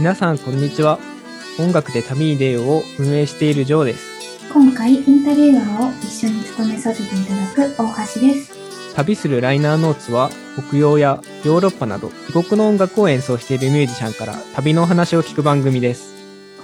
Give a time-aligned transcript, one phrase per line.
[0.00, 0.98] 皆さんこんにちは。
[1.58, 4.48] 音楽で旅に出ようを運営しているジョーです。
[4.50, 8.94] 今回インタビュアーを一緒に務めさせていただく大橋です。
[8.94, 10.30] 旅するライナーノーツは
[10.66, 16.14] 北洋やヨーロッパなど異国の音楽を演奏しているミュージシャンから旅のお話を聞く番組です。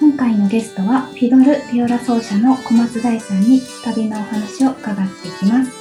[0.00, 5.72] 今回のゲストはフィドル・ビオラ奏者の小松大さんに旅のお話を伺っていきます。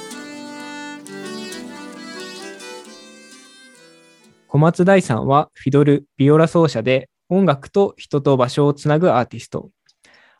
[4.46, 9.70] 小松大さんはフィドル・ビオラ奏者で音楽と人と場所をつなぐアーティスト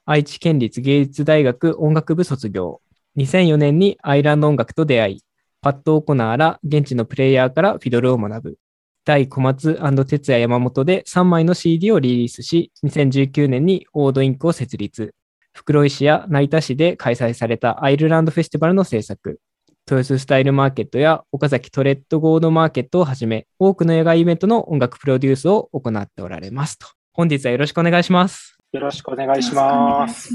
[0.04, 2.80] 愛知県立芸術大学音楽部卒業
[3.16, 5.26] 2004年にアイランド音楽と出会い
[5.66, 8.58] パッド・オコナーら現地のプレイヤーからフィドルを学ぶ。
[9.04, 9.74] 大小松
[10.06, 15.12] 哲也山本で3枚の CD をリリースし、2019年にオードインクを設立。
[15.52, 19.40] 袋井市や成田市で開催されたアイルランドフェスティバルの制作。
[19.88, 26.88] 豊洲スタイルマーケットや岡崎トレッドゴールドマーケットをはじめ、多くの野外イベントの音楽プロデュースを行っておられますと。
[27.12, 28.58] 本日はよろしくお願いします。
[28.72, 30.34] よろしくお願いします。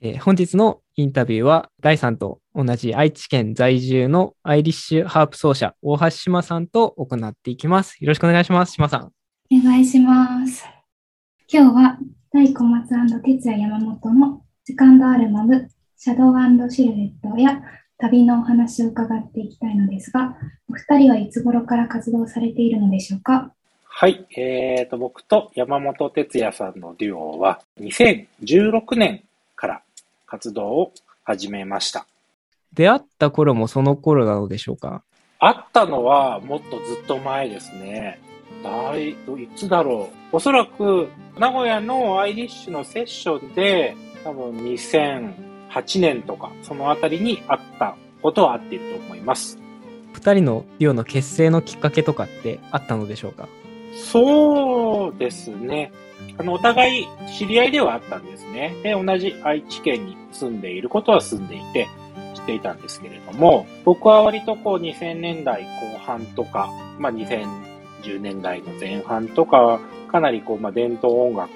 [0.00, 7.96] えー、本日のインタビューは、第3と同じ愛知県在住のアイリッシュハープ奏者、大橋島さんと行っていきます。
[7.98, 8.74] よろしくお願いします。
[8.74, 9.10] 島さん。
[9.52, 10.64] お願いします。
[11.52, 11.98] 今日は、
[12.32, 12.88] 大小松
[13.22, 17.60] 哲也山本のセカンドアルバム、シャドウシルエットや
[17.98, 20.36] 旅のお話を伺っていきたいのですが、
[20.70, 23.50] お二人はいつ頃から活動されているのでしょうか？
[23.82, 24.24] はい。
[24.36, 29.24] えーと、僕と山本哲也さんのデュオは、2016年
[29.56, 29.82] から
[30.26, 30.92] 活動を
[31.24, 32.06] 始めました。
[32.72, 35.02] 出会った頃もその頃なのでしょうか？
[35.40, 38.20] 会ったのはもっとずっと前ですね。
[38.62, 39.16] だい、い
[39.56, 40.36] つだろう？
[40.36, 44.56] おそらく、名古屋のアイリッシュのセッションで、多分
[45.70, 49.58] 2008年とか、そのあたりに会ったことはあっていると思います。
[50.12, 53.48] 二人のデュオの結成のきっかけとかってあったのでしょうか？
[53.94, 55.92] そうですね。
[56.38, 57.06] あの、お互い
[57.38, 58.74] 知り合いではあったんですね。
[58.82, 61.88] で、同じ愛知県に住んでいることは住んでいて、
[62.34, 71.50] 知っていたんですけれども、僕は割とこう2000年代後半とか、まあ2010年代の前半とか、かなりこう、まあ伝統音楽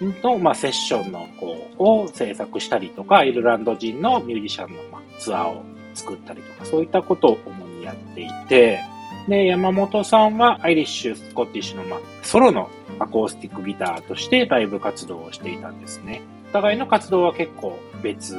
[0.00, 5.64] の、まあ、セッションのこうを制作したりとか、アイルランド人のミュージシャンの、まあ、ツアーを
[5.94, 8.80] 作ったりとか、そういったことを主にやっていて、
[9.28, 16.22] で、山本さんはアイリッシュ、スコティッシュの、まあ、ソロのアコースティックギターとしてライブ活動をしていたんですね。
[16.50, 18.34] お互いの活動は結構別、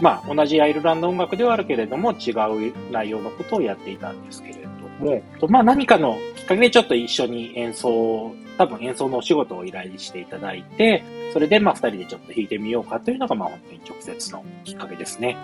[0.00, 4.54] まあ同じアイルランド音楽ではあるけれども違う内容のことをやっていたんですけれ
[5.00, 11.02] ども、まあ何かのきっかけでちょっと一緒に演奏、多分演奏のお仕事を依頼していただいて、
[11.32, 15.36] それでまあ二人でちょっと弾いてみようかというのがまあ本当に直接のきっかけですね。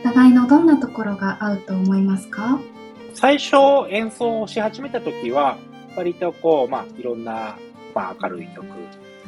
[0.00, 2.58] お互いのどんなところが合うと思いますか？
[3.14, 3.56] 最初
[3.90, 5.58] 演奏をし始めた時は、
[5.96, 7.58] 割とこう、まあ、いろんな、
[7.94, 8.66] まあ、明るい曲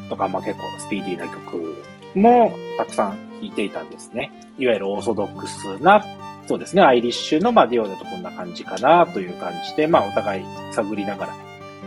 [0.08, 1.76] とか、まあ、結構スピーディーな曲
[2.14, 4.30] もたくさん弾いていたんですね。
[4.58, 6.04] いわゆるオーソドックスな、
[6.46, 11.34] そうですね、アイリッシュの、まあ、ディオだとこんな感じかなという感じで、まあ、お互い探りながら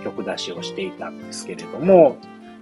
[0.05, 2.17] 曲出しをしていたんですけれども、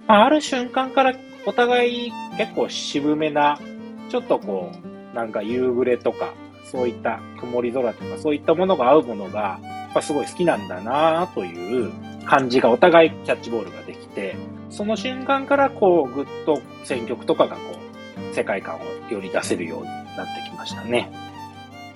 [0.08, 1.14] まあ、ある瞬間から
[1.46, 3.60] お互い結構渋めな、
[4.08, 4.72] ちょっとこ
[5.12, 6.32] う、なんか夕暮れとか、
[6.64, 11.92] そういった曇り空とかそういったものが合うものが、やっぱすごい好きなんだなという
[12.24, 14.34] 感じがお互いキャッチボールができて、
[14.70, 17.60] その瞬間からこうぐっと選曲とかがこ
[18.32, 21.12] う世界観をより出せるようになってきましたね。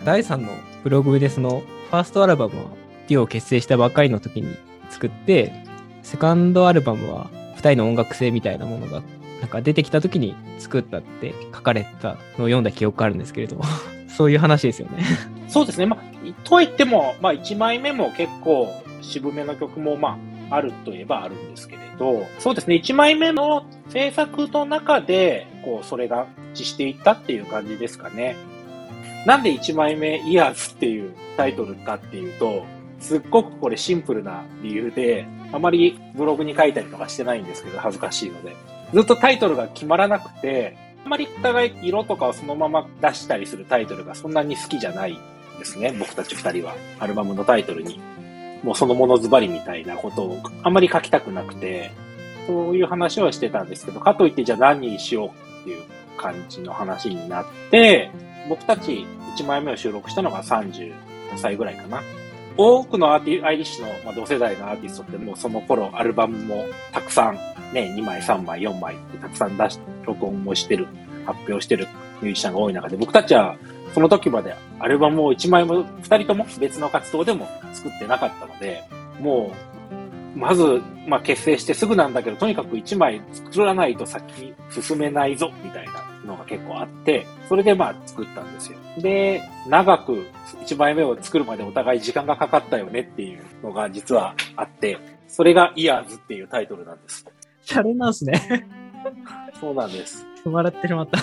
[0.04, 0.48] 第3の
[0.84, 2.64] ブログでそのファーストアルバムは
[3.08, 4.54] デュオを結成したばかりの時に
[4.90, 5.52] 作って、
[6.02, 9.02] セカンドアルバムは2人の音楽性みたいなものが
[9.40, 13.60] なんか出てきた時に作ったって書かれたのを読んだ記憶があるんですけれど
[14.08, 15.04] そういう話ですよね。
[15.48, 15.86] そうですね。
[15.86, 16.00] まあ、
[16.44, 18.68] とはいっても、まあ、1枚目も結構
[19.00, 20.18] 渋めの曲も、ま
[20.50, 22.76] あ、あるといえばあるんですけれど、そうですね。
[22.76, 28.36] 1枚目の制作の中で、こう、それが一致していったっていう感じですかね。
[29.26, 32.64] なんで1枚目イヤーズっていうタイトルかっていうと、
[33.00, 38.56] すっごくこれシンプルな理由で、あまりブログに書いたりとかしてないんですけど、恥ずかしいので。
[38.92, 45.18] ずっとタイトルが決まらなくて、あまりお互い色とかをそのまま出したりするタイトルがそんなに好きじゃない
[45.58, 45.94] ですね。
[45.98, 46.74] 僕たち二人は。
[46.98, 48.00] アルバムのタイトルに。
[48.62, 51.92] もうそのものズバリみたいなことをあまり書きたくなくて、
[52.46, 55.28] そういう話はしてたんですけど、かといってじゃあ何にしよう
[55.60, 55.82] っていう
[56.16, 58.10] 感じの話になって、
[58.48, 59.06] 僕たち
[59.36, 60.92] 1枚目を収録したのが35
[61.36, 62.02] 歳ぐらいかな。
[62.58, 67.34] 多くのアーティアイリッシュの、まあ、同世代のアーティストってもうその頃アルバムもたくさん
[67.72, 70.88] ね、2枚、3枚、4枚ってたくさん出し、録音もしてる、
[71.24, 71.86] 発表してる
[72.20, 73.56] ミュージシャンが多い中で、僕たちは
[73.94, 78.82] その時までアルバムを1枚も、2人とも別の活動でも作ってなかったので、
[79.20, 79.52] も
[80.34, 88.78] う、まず、まあ、結成してすぐなんだけど、とにかく1枚作らないと先進めないぞ、みたいなのが結構あって、それでまあ作ったんですよ。
[88.98, 90.26] で、長く
[90.64, 97.26] 1枚目を作るまでお互い時間がかかったよねっていうのが実はあって、それがイヤーズっていうタイトルなんです。
[97.62, 98.66] シャレなんすね。
[99.60, 100.24] そうなんです。
[100.44, 101.18] 笑ってしまった。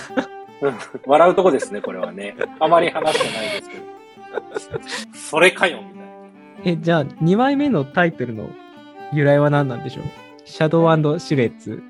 [1.05, 2.35] 笑うとこですね、これはね。
[2.59, 3.83] あまり話してないですけど。
[5.13, 6.05] それかよ、みたいな。
[6.63, 8.49] え、じゃあ、2枚目のタイトルの
[9.13, 10.03] 由来は何なんでしょう？
[10.45, 11.81] シャドウシルエッツ。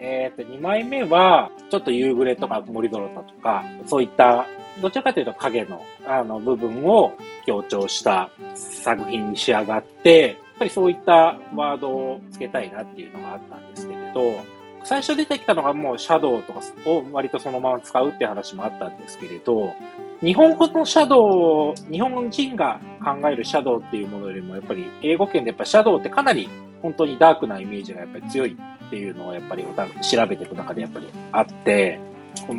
[0.00, 4.46] えっ、と、2枚目は、ちょっと夕暮れとか曇り空とか、そういった、
[4.80, 7.12] どちらかというと影の、あの、部分を
[7.46, 19.72] 強調した作品に仕上がって、やっぱりそういったワードをつけたいなっていうのがあったんですけれど、最初出てきたのがもうシャドウとかを割とそのまま使うって話もあったんですけれど、
[20.20, 26.48] 日本語のシャドウ、日本人が考えるシャドウっていうものよりも、やっぱり英語圏でやっぱシャドウってかなり
[26.82, 28.56] 本当にダークなイメージがやっぱり強い
[28.88, 29.64] っていうのをやっぱり
[30.02, 32.00] 調べていく中でやっぱりあって、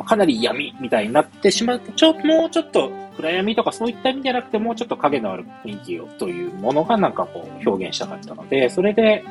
[0.04, 9.24] かなり闇みたいになってしまうと、ちょ、もうちょっと暗闇とかそういった意味じゃなくて、もうちょっと影のある雰囲気をというものがなんかこう表現したかったので、それで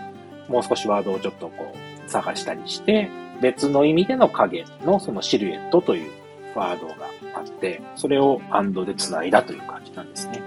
[0.47, 3.09] もう少しワードをちょっとこう探したりして、
[3.41, 6.11] 別の意味での影のそのシルエットという
[6.55, 6.95] ワードが
[7.35, 10.41] あって、それをアンドで繋いだという感じなんですね。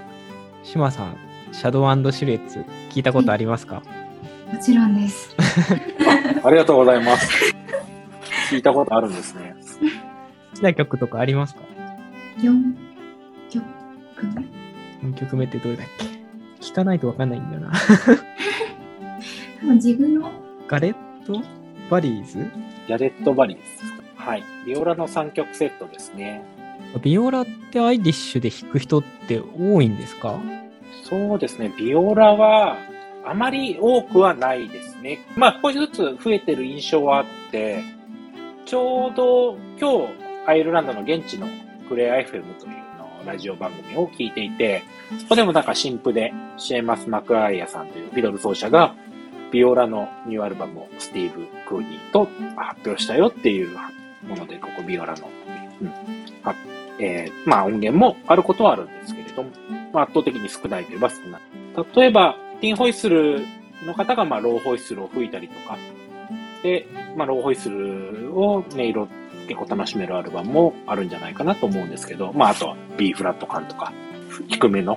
[0.62, 1.16] 島さん、
[1.52, 3.82] シャドウシルエッツ聞いたことありますか、
[4.52, 5.34] もちろんです
[6.42, 6.46] あ。
[6.46, 7.54] ありがとうございます。
[8.50, 9.54] 聞いたことあるんですね。
[10.52, 11.60] 好きな曲とかありますか
[12.38, 12.74] ?4
[13.50, 13.64] 曲
[15.02, 15.08] 目。
[15.10, 16.06] 4曲目ってどれだっけ？
[16.60, 17.72] 聞かないとわかんないんだよな。
[19.60, 20.30] 多分自分の。
[20.68, 21.40] Garrett？
[21.90, 23.62] Barry's？Garrett Barry's。
[24.16, 24.42] はい。
[24.66, 26.42] ビオラの3曲セットですね。
[27.02, 30.38] ビオラってアイリッシュで弾く人って多いんですか？
[31.04, 31.72] そうですね。
[31.78, 32.76] ビオラは
[33.24, 35.20] あまり多くはないですね。
[35.36, 37.82] まあ、少しずつ増えてる印象はあって、
[38.64, 40.12] ちょうど今日、
[40.46, 41.46] アイルランドの現地の
[41.88, 44.82] クレア FM というのラジオ番組を聞いていて、
[45.20, 48.94] そこでもなんか新譜でシェーマス・マクアイアさんというフィドル奏者が、
[49.52, 53.76] ビオラのニューアルバムをスティーブ・クーニーと発表したよっていう
[54.26, 55.28] もので、ここビオラの、
[55.82, 55.92] うん、
[56.98, 59.50] えー、まあ音源もあることはあるんですけれども、
[60.00, 61.42] 圧倒的に少ないといえば少ない。
[61.96, 63.44] 例えば、ティンホイッスル
[63.84, 65.76] の方がまあローホイッスルを吹いたりとか、
[66.62, 66.86] で、
[67.16, 69.08] まあ、ローホイッスルを音色
[69.48, 73.92] 結構楽しめるアルバムもあるんじゃないかなと思うんですけど、まあ、あとは B フラット感とか、
[74.46, 74.96] 低めの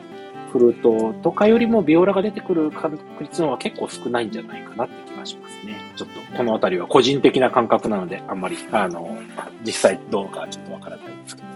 [0.51, 5.75] フルートとかよりもビオラが出てくる確率の方が結構少ないんじゃないかなって気がしますね。
[5.95, 9.17] ちょっとこのあたりは個人的な感覚なので、あんまり、あの、
[9.65, 11.47] 実際どうかちょっとわからないんですけど。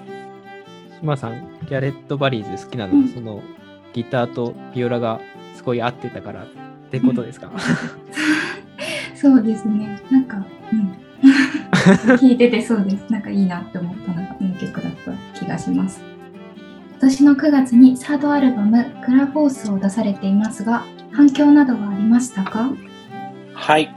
[1.01, 3.43] 島さん、ギャレット・バリーズ好きなのは、うん、その
[3.93, 5.21] ギターとビオラが
[5.69, 6.47] すごい合ってたからっ
[6.89, 7.51] てことですか、
[9.13, 10.01] そうですね。
[10.09, 10.43] なんか、
[10.73, 10.95] うん。
[12.17, 13.05] 聞いててそうです。
[13.11, 16.01] なんかいいなって思ったのがこの曲だった気がします。
[16.91, 20.83] 今年の9月にサードアルバム「クラフォース」を出されていますが
[21.13, 22.71] 反響などはありましたか？
[23.53, 23.87] はい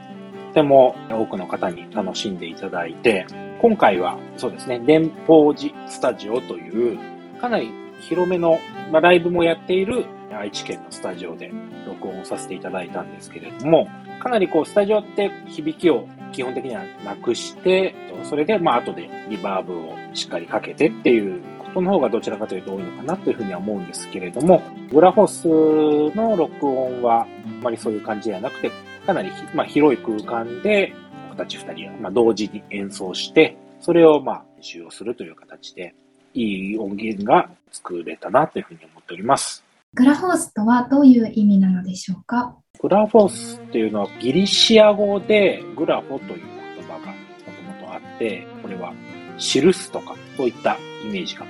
[0.49, 3.27] とても多くの方に楽しんでいただいて
[3.61, 6.99] 今回はそうですね電報寺スタジオという
[7.41, 7.73] かなり
[8.03, 8.61] 広めの、
[8.93, 11.53] まあ、ライブもやっている愛知県のスタジオで
[11.87, 13.89] 録音をさせていただいたんですけれども、
[14.21, 27.27] かなりこう、スタジオって響きを基本的にはなくして、それで、まあ、後でリバーブをしっかりかけてっていうことの方がどちらかというと多いのかなというふうには思うんですけれども、グラフォスの録音は、あ
[27.63, 28.71] まりそういう感じではなくて、
[29.07, 30.95] かなり、まあ、広い空間で、
[31.29, 35.95] 僕たち二人は、まあ、同時に演奏して、それを、まあ、練習をするという形で、
[36.35, 39.65] いい音源が作れたなというふうに思っております。
[39.95, 42.57] グラフォースとはどういう意味なのでしょうか？
[42.81, 46.43] グラフォースっていうのはギリシア語でグラフォという
[46.77, 47.13] 言葉がも
[47.45, 48.95] ともとあって、これは
[49.37, 51.45] 記すとかそういったイメージが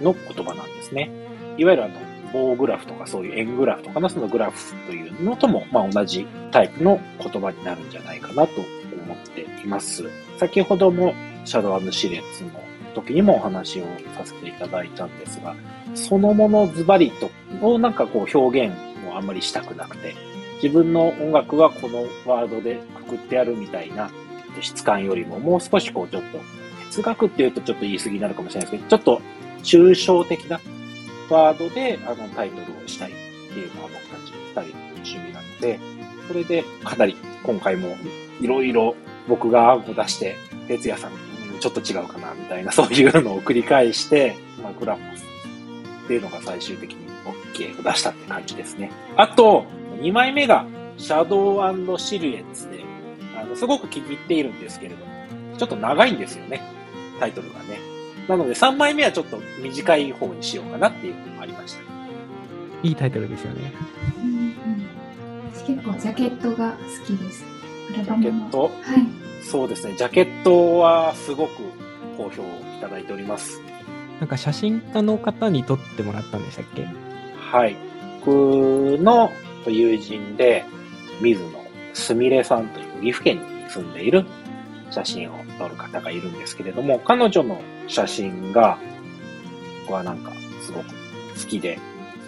[0.00, 1.10] の言葉なんですね。
[1.58, 1.94] いわゆるあの
[2.32, 10.04] 棒グラフとかそういう円グラフとかのそのグラフというのとも、まあ、同じタイプの言葉になるんじゃないかなと思っています。
[10.38, 11.12] 先ほども
[11.44, 12.50] シャドウシレッツの
[12.94, 13.84] 時にもお話を
[14.16, 15.54] させていただいたんですが、
[15.94, 17.30] そのものズバリと
[17.66, 18.76] をなんかこう表現
[19.08, 20.14] をあんまりしたくなくて、
[20.62, 24.10] 自分の音楽はこのワードでくくってやるみたいな
[24.60, 26.38] 質感よりももう少しこうちょっと
[26.90, 29.22] 哲学っていうとちょっと言い過ぎになるかもしれないですけど、ちょっと
[29.62, 30.60] 抽象的な
[31.30, 35.78] ワードであのタイトルをしたいっていうのは僕たち二人の趣味なので、
[36.26, 37.96] それでかなり今回も
[38.40, 38.96] いろいろ
[39.28, 41.12] 僕が案を出して、哲也さん
[41.58, 45.24] ちょっと違うかなみたいな そういうのを繰り返して、まあ、グラフォス
[46.04, 46.98] っていうのが最終的に
[47.54, 48.90] OK を出したって感じですね。
[49.16, 49.66] あと、
[50.00, 50.64] 2枚目が
[50.96, 52.84] シャドウシルエッツで、
[53.40, 55.12] あの、すごく気に入っているんですけれども、
[55.58, 56.62] ちょっと長いんですよね。
[57.20, 57.78] タイトルがね。
[58.28, 61.80] なので3枚目はちょっと短い方にしようかなっていうのもありました。
[62.82, 63.72] いいタイトルですよね。
[64.22, 64.54] うんうん、
[65.52, 67.44] 私結構ジャケットが好きです。
[67.92, 68.62] ジャケット？
[68.62, 69.27] はい。
[69.50, 69.94] そうですね。
[69.96, 71.62] ジャケットはすごく
[72.18, 73.62] 好評いただいております。
[74.20, 76.86] なんか写真家の方に撮ってもらったんでしたっけ？
[77.50, 77.76] はい。
[78.20, 79.30] 僕の
[79.66, 80.64] 友人で、
[81.22, 81.48] 水野
[81.94, 84.26] すみれさんという岐阜県に住んでいる
[84.90, 88.78] 写真を撮る方がいるんですけれども、彼女の写真が、
[89.86, 90.94] 僕はなんかすごく好
[91.48, 91.78] きで、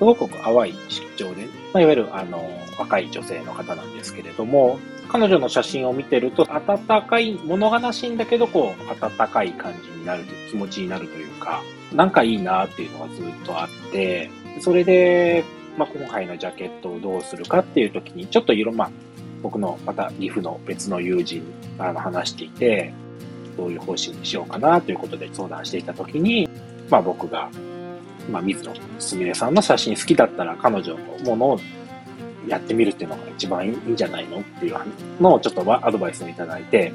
[0.01, 14.31] すごく淡い色調で、まあ、いわゆるあの、若い女性の方なんですけれども、彼女の写真を見てると、温かい、物悲しいんだけど、こう、温かい感じになるという気持ちになるというか、なんかいいなっていうのがずっとあって、
[14.61, 15.45] それで、
[15.77, 18.91] まあ、今回のジャケットをどうするかっていう時に、ちょっと色、まあ、
[19.43, 21.43] 僕のまた岐阜の別の友人、
[21.79, 22.95] あの、話していて、
[23.59, 26.49] どういう方針にしようかなということで相談していたときに、
[26.89, 27.51] まあ僕が、
[28.31, 31.61] まあ水野すみれさんの写真好きだったら彼女のものを
[32.49, 34.77] やってみるっていうのが一番いいんじゃないのっていう
[35.21, 36.93] のをちょっとアドバイスをいただいて、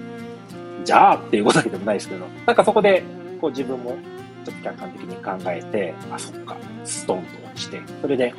[0.84, 3.04] じゃあっていうことでもないですけど、なんかそこで
[3.40, 3.98] こう自分も
[4.44, 8.34] ちょっと客観的に考えて、あ、そっか、ストンと落ちて、それで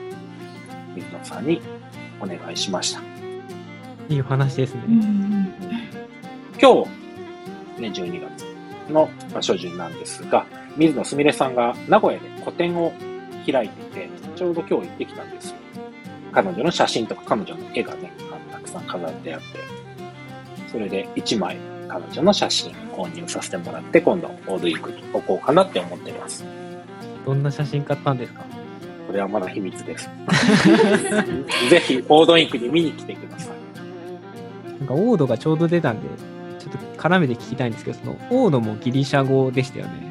[0.94, 1.60] 水野さんに
[2.20, 3.00] お願いしました。
[4.08, 4.82] いいお話ですね。
[6.60, 8.46] 今日、ね、12月
[8.90, 10.46] の初旬なんですが、
[10.76, 12.92] 水野すみれさんが名古屋で個展を
[13.50, 15.56] 開いていて、ちょうど今日行ってきたんですよ。
[16.32, 18.12] 彼女の写真とか彼女の絵がね、
[18.52, 19.46] たくさん飾ってあって、
[20.70, 21.56] それで1枚
[21.88, 26.44] 彼女の写真購入させてもらって、今度オードウィークに置こうかなって思っています。
[27.24, 28.44] どんな写真買ったんですか？
[29.06, 30.10] これはまだ秘密です。
[31.70, 34.78] ぜひ、オードウィークに見に来てください。
[34.80, 36.08] なんかオードがちょうど出たんで、
[36.58, 40.05] ちょっと絡めて聞きたいんですけど、そのオードもギリシャ語でしたよね。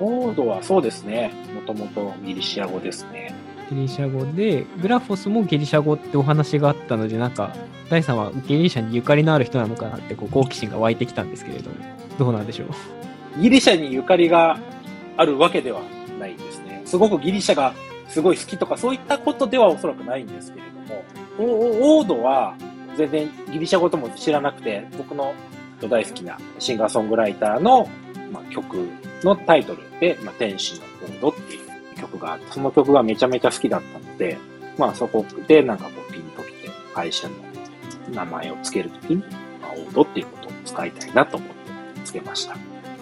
[0.00, 1.32] オードはそうですね。
[1.54, 3.34] もともとギリシャ語ですね。
[3.70, 7.54] ギリシャ語で、グラフォスもギリシャ語ってお話があったので、なんか、
[7.88, 11.70] 第3はギリシャにゆかりのある人なのかなってこう好奇心が湧いてきたんですけれど、
[12.18, 12.64] どうなんでしょ
[13.38, 13.40] う？
[13.40, 14.58] ギリシャにゆかりが
[15.16, 15.80] あるわけでは
[16.18, 16.82] ないですね。
[16.84, 17.74] すごくギリシャが
[18.08, 21.04] すごい好きとかそういったことではおそらくないんですけれども、
[21.98, 22.54] オードは
[22.96, 25.34] 全然ギリシャ語とも知らなくて、僕の
[25.80, 27.88] 大好きなシンガーソングライターの、
[28.32, 28.88] まあ、曲
[29.22, 34.38] のタイトルで、まあ、天使のコードっていう曲があって、その曲がめちゃめちゃ好きだったので、
[34.78, 37.34] まあそこでなんかこうピンときて会社の
[38.12, 39.16] 名前を付けるときに、
[39.60, 41.54] まあ、オードっていうことを使いたいなと思って
[42.04, 42.56] 付けました。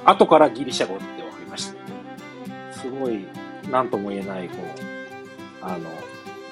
[0.04, 2.72] 後からギリシャ語って分かりました。
[2.72, 3.24] すごい、
[3.70, 5.90] なんとも言えない、こう、あの、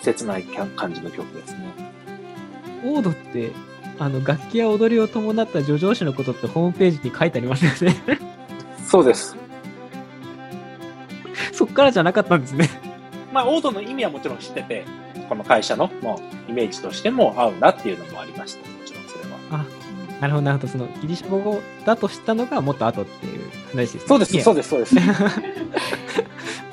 [0.02, 1.92] 切ない感じの曲ですね。
[2.85, 3.52] オードって、
[3.99, 8.38] あの、楽器や踊りを伴った叙情詩のことってホームページに書いてありますよね
[8.88, 9.37] そうです。
[11.52, 12.71] そっからじゃなかったんですね。
[13.33, 14.85] まあ、オードの意味はもちろん知ってて、
[15.28, 18.61] この会社のもうイメージとしても合うなっていうのもありました。
[18.61, 19.38] もちろんそれは。
[19.52, 19.64] あ、
[20.23, 20.73] なるほど、なるほど。
[20.73, 23.42] そのギリシャ語だとしたのがもっと後っていう
[23.73, 24.00] 話ですね。
[24.07, 24.95] そうです、そうです、そうです。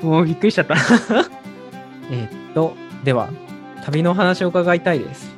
[0.02, 0.74] もうびっくりしちゃった
[2.10, 3.28] えっと、では、
[3.84, 5.34] 旅のお話を伺いたいです。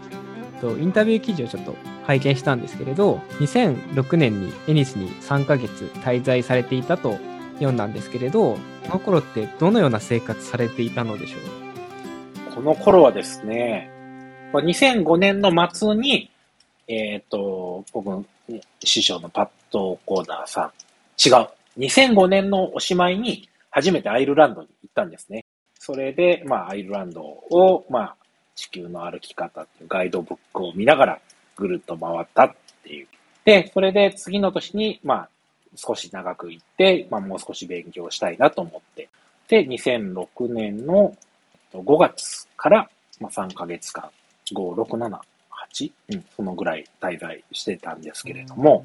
[0.61, 1.75] と、インタビュー記事をちょっと
[2.09, 7.19] 拝見したんですけれど、2006年にエニスに3ヶ月滞在されていたと
[7.57, 11.37] 読んだんですけれど、この頃ってどのような生活されていたのでしょ
[12.51, 12.55] う？
[12.55, 13.91] この頃はですね、
[14.55, 16.31] 2005年の末に、
[16.89, 18.25] えっ、ー、と、僕の、
[18.83, 21.49] 師匠のパッド・コーダーさん、違う。
[21.79, 25.45] 2005年のおしまいに初めてアイルランドに行ったんですね。
[25.79, 28.17] それで、まあ、アイルランドを、まあ、
[28.55, 31.21] 地球の歩き方っていうガイドブックを見ながら
[31.59, 33.09] ぐるっと回ったっていう。
[33.45, 35.29] で、それで次の年に、まあ、
[35.75, 39.09] 少し長く行って、まあ、もう少し勉強したいなと思って。
[39.49, 41.15] で、2006年の
[41.73, 42.89] 5月から、
[43.21, 44.09] まあ、3ヶ月間、
[44.53, 45.19] 5、6、7、
[45.75, 45.93] 8?
[46.13, 48.85] うん、そのぐらい滞在してたんですけれども、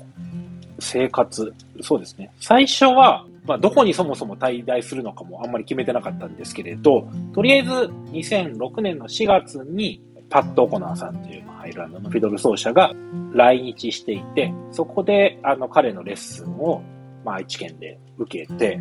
[0.80, 2.32] 生活、そうですね。
[2.39, 7.72] 最初は、まあ、どこにそもそも滞在するのかもあんまり決めてなかったんですけれど、とりあえず
[8.12, 12.92] 2006年の4月にパッド・オコナーさんというアイルランドのフィドル奏者が
[13.34, 16.82] 来日していて、そこであの彼のレッスンを、
[17.24, 18.80] まあ、愛知県で受けて、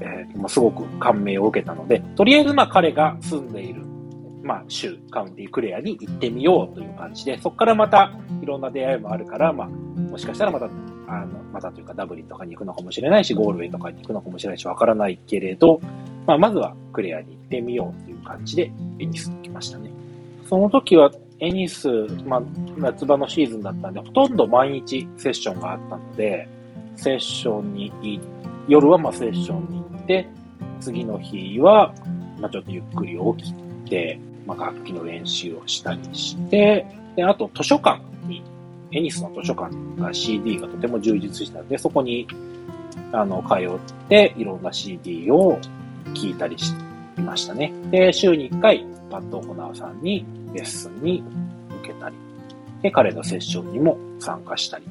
[0.00, 3.82] えー、すごく感銘を受けたので、とりあえずまあ彼が住んでいる、
[4.42, 10.66] まあ、州、カウンティクレアに行ってみようという感じで、そこからまたいろんな出会いもあるから、まあ、もしかしたらまた
[11.08, 15.80] あの、またというかダブリンとかに行くのかもしれないし、ゴールウェイとかに行くのかもしれないし、わからないけれど、
[16.26, 19.97] まあ、まずはクレアに行ってみようという感じで、ベニスに来ましたね。
[20.48, 21.88] その時は、エニス、
[22.26, 22.42] まあ、
[22.78, 26.48] 夏場のシーズンだったんで、ほとんど毎日セッションがあったので、
[26.96, 28.20] セッションに行
[28.66, 30.26] 夜はまセッションに行って、
[30.80, 31.94] 次の日は、
[32.40, 38.42] ま、ちょっとゆっくり起きて、まあ、楽器の練習をしたりして、で、あと図書館に、
[38.90, 42.26] エニスの図書館が CD がとても充実したので、そこに、
[43.12, 45.58] あの、通って、いろんな CD を
[46.14, 47.72] 聴いたりしていましたね。
[47.90, 50.24] で、週に1回、パッド・ホナーさんに
[50.54, 51.22] レッスンに
[51.80, 52.16] 受けたり、
[52.82, 54.84] で、彼のセッションにも参加したり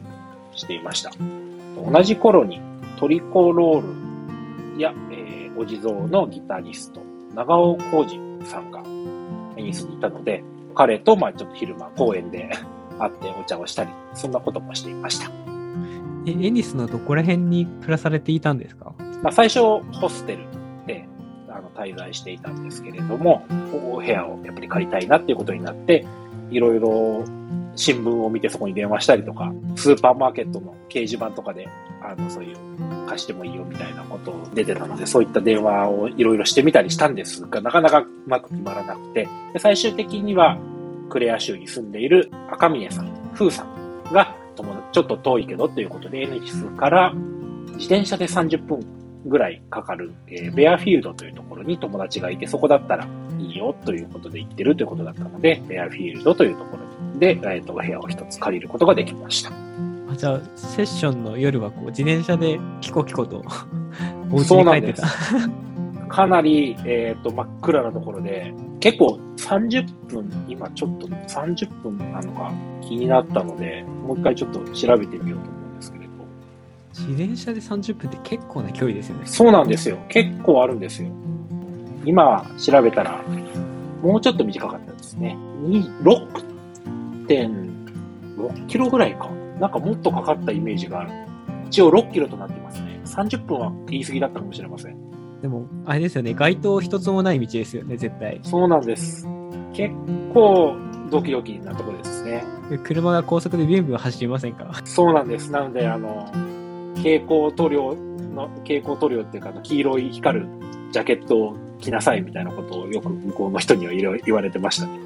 [0.55, 1.11] していました。
[1.91, 2.59] 同じ頃に
[2.99, 7.01] トリコロールや、えー、お地蔵のギタリスト、
[7.35, 8.81] 長尾浩二さんが
[9.57, 10.43] エニスにいたので、
[10.75, 12.49] 彼と、まあちょっと昼間公園で
[12.99, 15.29] 会ってお茶をしたり、そんなこともしていました。
[16.25, 18.93] え、エニスのどこら辺に暮らされていたんですか？
[19.23, 19.59] まあ最初、
[19.99, 20.39] ホステル
[21.77, 26.05] 滞在していたんですけれども、お部屋をやっぱり借りたいなっていうことになって、
[26.49, 27.23] いろいろ
[27.75, 31.67] 新聞を見てそこに電話したりとか、スーパーマーケットの掲示板とかで、
[32.01, 32.57] あの、そういう
[33.07, 40.57] 貸してもいいよみたいなことを出てたので、そういった電話をいろいろしてみたりしたんですが、なかなかうまく決まらなくて、で最終的には、
[41.09, 44.35] クレア州に住んでいる赤峰さん、風さんが、
[44.91, 47.13] ちょっと遠いけどということで、エネキスから
[47.73, 48.79] 自転車で30分
[49.27, 53.07] ぐらいかかる、えー、ベアフィールドというところに友達がいて、そこだったら
[53.39, 59.51] いいよということで行ってるということだったので、ベアフィールドというところで、えー、と部屋を一つ借りることができました。
[60.09, 63.43] あじゃあ、セッションの夜はこう自転車でキコキコと
[64.31, 65.07] お家に帰ってた。
[66.07, 75.56] かなり、えっ、ー、と、真っ暗なところで、結構30分、今ちょっと30分なのか気になったので、もう一回ちょっと調べてみようと思うんです。
[77.07, 79.25] 自転車で30分って結構な距離ですよね。
[79.25, 79.97] そうなんですよ。
[80.09, 81.09] 結構あるんですよ。
[82.05, 83.21] 今調べたら、
[84.01, 85.37] もうちょっと短かったですね。
[86.03, 89.29] 6.6キロぐらいか。
[89.59, 91.11] なんかもっとかかったイメージがある。
[91.67, 92.99] 一応6キロとなってますね。
[93.05, 94.97] 30分は言い過ぎだったかもしれません。
[95.41, 96.33] でも、あれですよね。
[96.33, 98.39] 街灯一つもない道ですよね、絶対。
[98.43, 99.27] そうなんです。
[99.73, 99.93] 結
[100.33, 100.75] 構、
[101.09, 102.43] ドキドキなところですね。
[102.83, 104.71] 車が高速でビュンビュン走りませんか？
[104.83, 105.51] そうなんです。
[105.51, 106.31] なので、あの、
[107.07, 107.95] 蛍光塗料
[108.35, 110.47] の、蛍光塗料っていうか、黄色い光る
[110.91, 114.99] ジャケットを着なさいみたいなことをよく向こうの人には言われてましたね。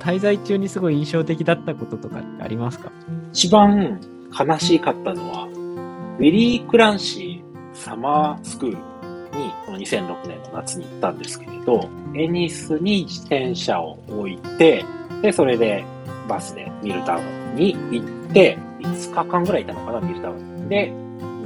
[0.00, 2.90] 滞在中にすごい印象的だったこととかってありますか？
[3.32, 4.00] 一番
[4.38, 5.46] 悲しかったのは、
[6.18, 14.84] ウィリー・クランシーサマースクールに、この2006年の夏に行ったんですけれど、エニスに自転車を置いて、
[15.22, 15.84] で、それで
[16.28, 20.53] バスでミルタウンに行って、5日間ぐらいいたのかな、ミルタウン。
[20.68, 20.92] で、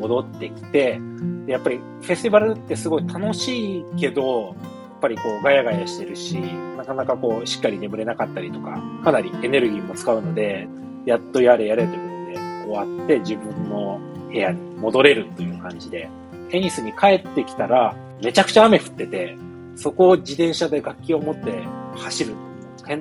[0.01, 1.01] 戻ってきて、
[1.47, 4.55] でやっぱりフェスティバルってすごい楽しいけど、やっ
[5.01, 6.35] ぱりこうガヤガヤしてるし、
[6.77, 10.69] なかなかこうしっかり眠れなかったりとか、かなりエネルギーも使うので、
[11.05, 16.09] やっとやれやれということで終わって自分の部屋に戻れるという感じで、
[16.51, 19.37] テニスに帰ってきたらめちゃくちゃ雨降ってて、
[19.77, 21.63] そこを自転車で楽器を持って
[21.95, 22.35] 走る。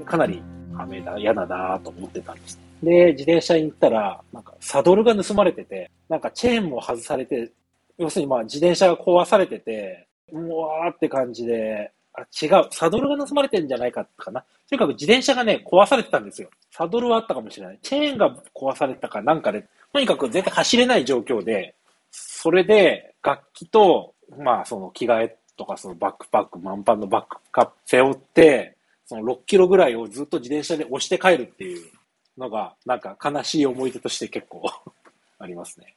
[0.06, 0.44] かなり
[0.78, 2.67] 雨だ、嫌だなと思ってたんです。
[2.82, 7.52] で、自転車に行ったら、なんかサドルが盗まれてて、なんかチェーンも外されて、
[7.98, 12.68] 要するにまあ自転車が壊されてて、うわーって感じで、あ、違う。
[12.72, 14.42] サドルが盗まれてんじゃないかかな。
[14.42, 16.50] とにかく自転車がね、壊されてたんですよ。
[16.72, 17.80] サドルはあったかもしれない。
[17.82, 21.76] チェーンが壊されたかなんかで、とにかく絶対走れない状況で、
[22.12, 31.92] それで楽器と、まあその着替えとかそのバックパック、満帆のバックカップ背負って、その6キロぐらいをずっと自転車で押して帰るっていう
[32.38, 34.64] のが、なんか悲しい思い出として結構
[35.40, 35.96] ありますね。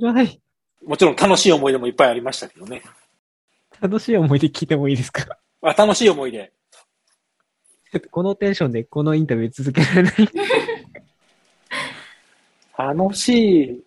[0.00, 0.40] 辛い。
[0.84, 2.82] もちろん楽しい思い出もいっぱいありましたけどね。
[3.80, 5.26] 楽しい思い出聞いてもいいですか？
[5.62, 6.52] あ、楽しい思い出。
[8.10, 10.14] このテンションでこのインタビュー続けられない
[12.96, 13.82] 楽しい、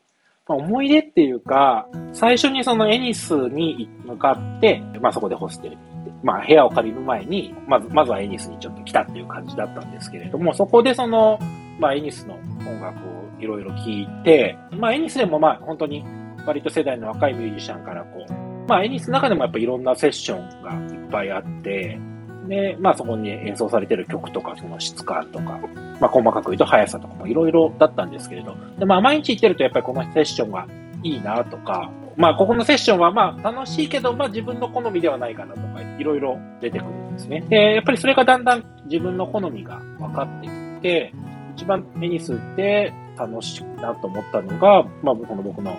[0.47, 11.39] まあ、思い出っていうか、最初にそのエニスに向かって、まあそこでホステルに行って、まあ部屋を借りる前に、まず、まずはエニスにちょっと来たっていう感じだったんですけれども、そこでその、
[11.79, 12.35] まあエニスの
[12.67, 16.03] 音楽をいろいろ聴いて、まあエニスでもまあ本当に
[16.45, 18.33] 割と世代の若いミュージシャンからこう、
[18.67, 21.99] まあ、エニスの中でもやっぱいろんなセッションがいっぱいあって、
[22.47, 25.59] で、まあそこに演奏されてる曲とか、その質感とか、
[25.99, 30.67] まあ細かく言うと速さとかもいろいろだったんですけれど、で、まあ毎日行ってるとやっぱりこのセッションが
[31.03, 37.41] いいなとか、まあここのセッションはまあ楽しいけど、まあ自分の好みではないかなとか、いろいろ出てくるんですね。
[37.49, 41.13] で、やっぱりそれがだんだん自分の好みが分かってきて、
[41.55, 45.77] 一番目にすって楽しいなと思ったのが、まあ僕の僕の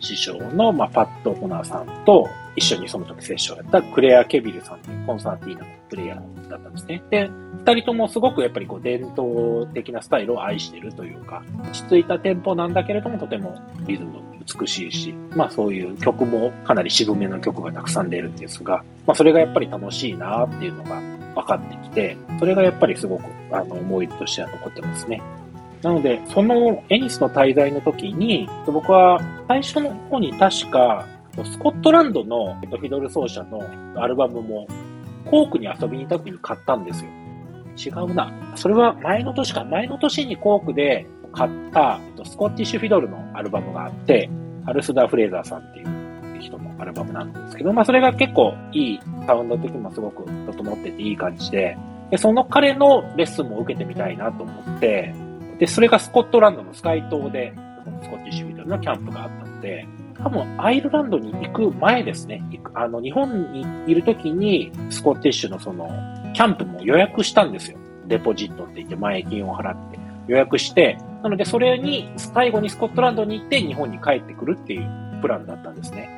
[0.00, 2.26] 師匠の、まあ、パット・ホナーさんと、
[2.60, 7.02] 一緒にその時セッションやったクレア・ケビルさんというコンサーティーナのプレイヤーだったんですね。
[7.10, 7.30] で、
[7.64, 14.20] 二人ともすごくやっぱりこう伝統的なスタイルを愛してるというか、落ち着いたテンポなんだけれどもとてもリズム
[14.60, 21.00] 美しいし、まあそういう曲もかなり渋めの曲がたくさん出るんですが、まあそれがやっぱり楽しいなっていうのが
[21.34, 25.22] 分かってきて、それがやっぱりすごくあの思い出としては残ってますね。
[25.82, 29.18] なので、そのエニスの滞在の時に、僕は
[29.48, 31.06] 最初の方に確か、
[31.44, 33.60] スコットランドのフィドル奏者の
[34.00, 34.66] アルバムも、
[35.26, 37.10] コークに遊びに行った時に買ったんですよ。
[37.76, 38.32] 違うな。
[38.56, 39.64] それは前の年か。
[39.64, 44.28] 前の年にコークで買ったスコッティッシュフィドルのアルバムがあって、
[44.66, 51.76] アルスダー・フレーザーさんっていう人のアルバムなんですけど、まあそれが結構いいサウンド的にもすごく整ってていい感じで、
[52.10, 55.14] でその彼のレッスンも受けてみたいなと思って、
[55.58, 57.52] で、それがスコットランドのスカイ島で、
[58.02, 59.86] スコッティッシュフィドルのキャンプがあったので、
[60.22, 62.42] 多分アイルランドに行く前ですね。
[62.74, 65.88] あの、日本にいる時に、スコティッシュのその、
[66.34, 67.78] キャンプも予約したんですよ。
[68.06, 76.08] デポジットって言って前金を払って予約して、なのでそれに、最後にスコットランドに行って日本に帰ってくるっていうプランだったんですね。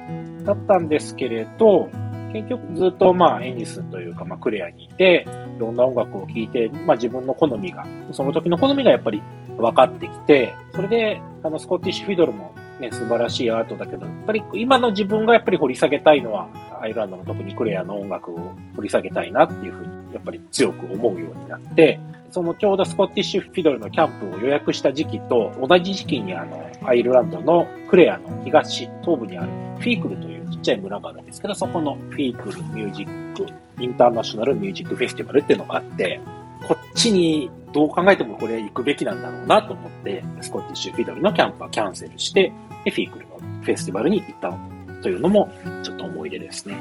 [0.45, 1.89] だったんですけれど、
[2.33, 9.23] 結局ずっとまあエニスンというかまあクレアにいて、いろんな音楽を聴いて、まあ自分の好みが、その時の好みがやっぱり
[9.57, 16.49] 分かってきて、それであのスコティッシュフィドルもね、素晴らしいアートだけど、やっぱり今の自分がやっぱり掘り下げたいのは、
[16.81, 22.01] アイルランドの特にクレアの音楽を掘り下げたいなっていうふうに、やっぱり強く思うようになって、
[22.33, 33.47] そのちょうどスコティッシュフィドルのキャンプを予約した時期と同じ時期にあの、アイルランドのクレアの東、東部にあるフィークルというちっちゃい村があるんですけど、そこのフィークルミュージック、
[33.81, 36.21] インターナショナルミュージックフェスティバルっていうのがあって、
[36.67, 42.53] こっちにどう考えてもこれ行くべきなんだろうなと思って、スコティッシュフィドルのキャンプはキャンセルして、
[42.91, 44.59] フィークルのフェスティバルに行った
[45.03, 45.51] というのも
[45.83, 46.77] ちょっと思い出ですね。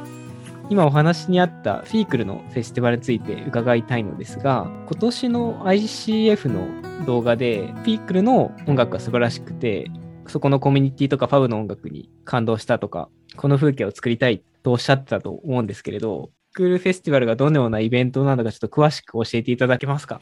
[0.70, 9.92] 今お話にあったフィークルのフェスティバルについて伺いたいのですが、今年の ICF の動画で、フィークルの音楽が素晴らしくて、
[10.28, 20.22] そこのコミュニティとかファブの音楽に感動したとか、この風景を作りたいとおっしゃってたと思うんですけれど、フィークルフェスティバルがどのようなイベントなのかちょっと詳しく教えていただけますか？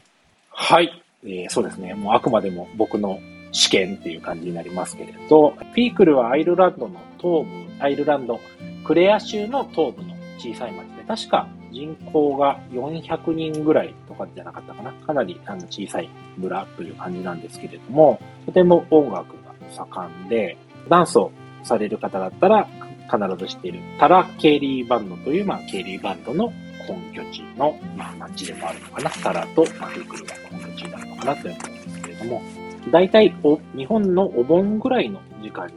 [0.50, 0.90] はい。
[1.22, 1.94] えー、そうですね。
[1.94, 3.20] もうあくまでも僕の
[3.52, 8.40] 試験っていう感じになりますけれど、フィークルはアイルランドの東部、アイルランド、
[8.84, 14.92] クレア州の東部の小さい町で、確か人口が400人ぐらいとかじゃなかったかな。
[14.92, 20.56] かなりあの小さい村という感じなんですけれども、とても音楽が盛んで、
[20.88, 21.30] ダンスを
[21.62, 22.66] される方だったら
[23.10, 26.52] 必ず知っているタラ・ケイリーバンドという、まあ、ケイリーバンドの
[26.86, 29.10] 本拠地の、まあ、町でもあるのかな。
[29.10, 32.42] タラと、まあ、フィークルが本拠地になるのかなと思うんですけれども、
[32.90, 35.72] 大体お、日本のお盆ぐらいの時間に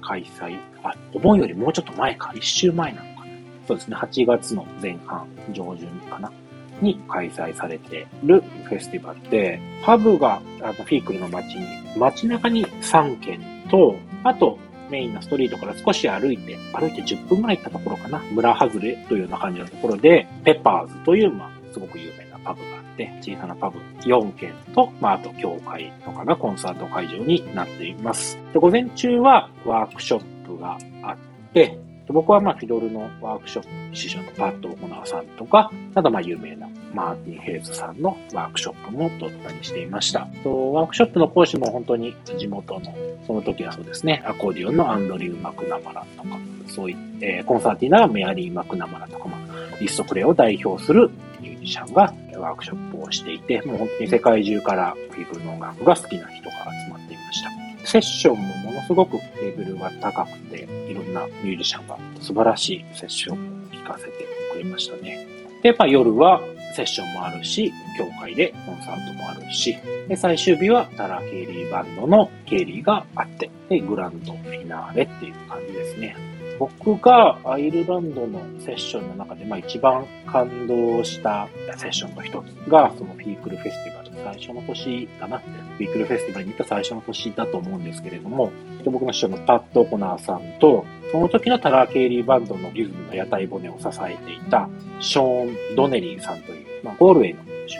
[0.00, 0.58] 開催。
[0.82, 2.32] あ、お盆よりもうちょっと前か。
[2.34, 3.32] 一週前なのかな。
[3.66, 3.96] そうですね。
[3.96, 6.32] 8月の前半、上旬かな。
[6.80, 11.66] に開催されてるフェスティバルで、パブがあのフィークルの街に、
[11.96, 13.40] 街中に3軒
[13.70, 14.58] と、あと
[14.90, 18.20] メインのストリートから少し歩いて、歩いて10分ぐらい行ったところかな。
[18.32, 22.77] 村外れというような感じのところで、ペッパーズという、まあ、すごく有名なパブが、
[23.20, 28.38] 小さなパブ4軒と、まあ、あと教会とかがコンサート会場になっています。
[28.52, 31.16] で午前中はワークショップがあっ
[31.52, 31.78] て、
[32.12, 40.26] 僕はまあフィドルのワークショップ師匠のパッド・オコナーさんとか、あとまあ有名なマーティン・ヘイズさんのワークショップも取ったりしていました。
[40.42, 42.94] とワークショップの講師も本当に地元の、
[43.26, 49.40] その時はそうですね、アコーディオンのアンドリュー・マクナマラとか、そういった、えー、コンサーティーナメアリー・マクナマラとか、まあ、
[49.80, 57.50] リストプレイを代表するミュージシャンがワークショップをしていて、もう本当に世界中からフィークルの音楽が好きな人が集まっていました。
[57.84, 64.12] セッションもものすごくレベルが高くて、いろんなミュージシャンが素晴らしいセッションを聴かせて
[64.52, 65.26] くれましたね。
[65.62, 66.40] で、まあ夜は
[66.74, 76.16] セッションもあるし、教会でコンサートもあるし、で、最終日はタラ・ケイリーバンドのケイリーがあって、で、グランドフィナーレっていう感じですね。
[76.58, 85.38] 僕がアイルランドのセッションの中で、まあ一番感動したセッションの一つが、そのフィークルフェスティバル、最初の年かな。
[85.38, 88.50] フィークルフェスティバルに行った最初の年だと思うんですけれども、
[88.84, 94.68] 僕の師匠のパッド・オコナーさんと、その時のタラー・ケイリーバンドのリズムの屋台骨を支えていた、
[95.00, 97.78] ショーン・ドネリーさんという、まあ、ゴールウェイの出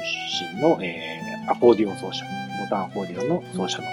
[0.54, 2.24] 身の、えー、アコーディオン奏者、
[2.60, 3.84] ボタンアコーディオンの奏者の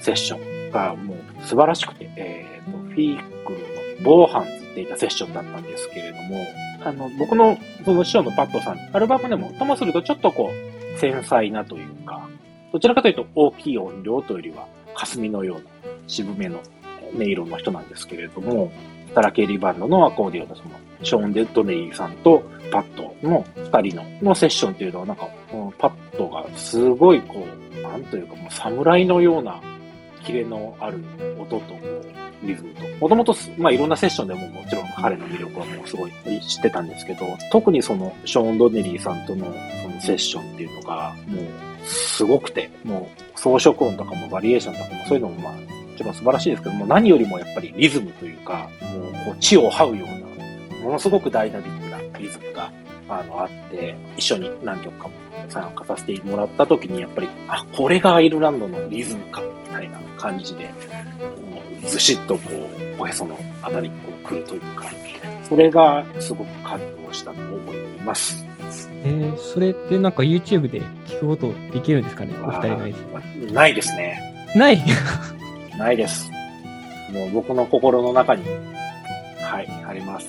[0.00, 3.69] セッションがもう素晴らしくて、えーと、フィークル
[4.02, 6.46] ボーハンズっていたセッションだったんですけれども、
[6.82, 10.50] あの、僕のその師匠のパッドさん、アルバムでもともするとちょっとこ
[10.96, 12.28] う、繊細なというか、
[12.72, 15.62] どちらかというと大きい音量というよりは、霞のような
[16.06, 16.60] 渋めの
[17.14, 18.72] 音色の人なんですけれども、
[19.14, 20.70] タラケーリバンドのアコーディオのその、
[21.02, 25.28] ショーン・デッドネリーさんとパッドの二人ののセッションっていうのはなんか、
[25.78, 27.46] パッドがすごいこ
[27.78, 29.60] う、なんというかもう侍のような
[30.24, 31.02] キレのある
[31.38, 31.74] 音と
[32.42, 32.82] リズムと。
[33.00, 39.46] もともと、まあいろんなセッションでももちろん彼の魅力はもうすごい知ってたんですけど、特にそのショーン・ドネリーさんとの
[39.82, 45.58] そのセッションっていうのが、もうすごくて、もう装飾音とかもバリエーションとかもそういうのもまあ、も
[45.96, 50.08] ちろん素晴らしいですけども、何よりもやっぱりリズムというか、もうこう地を這うよう
[50.78, 52.70] な、ものすごくダイナミックなリズムが
[53.10, 55.14] あの、あって、一緒に何曲かも
[55.48, 60.70] 参加させてもらった時に、やっぱり、あ、これがアイルランドのリズムか、みたいな感じで、
[61.86, 62.50] ずしっとこ
[62.98, 64.84] う、おへそのあたりにこう来るというか、
[65.48, 68.46] それがすごく感動したと思います。
[69.02, 72.34] えー、それってなんか YouTube で聞くことできるんですかね？
[72.42, 73.52] お二人の。
[73.52, 74.20] ないですね。
[74.54, 74.82] ない
[75.78, 76.30] ないです。
[77.12, 78.44] もう僕の心の中に、
[79.40, 80.28] はい、あります。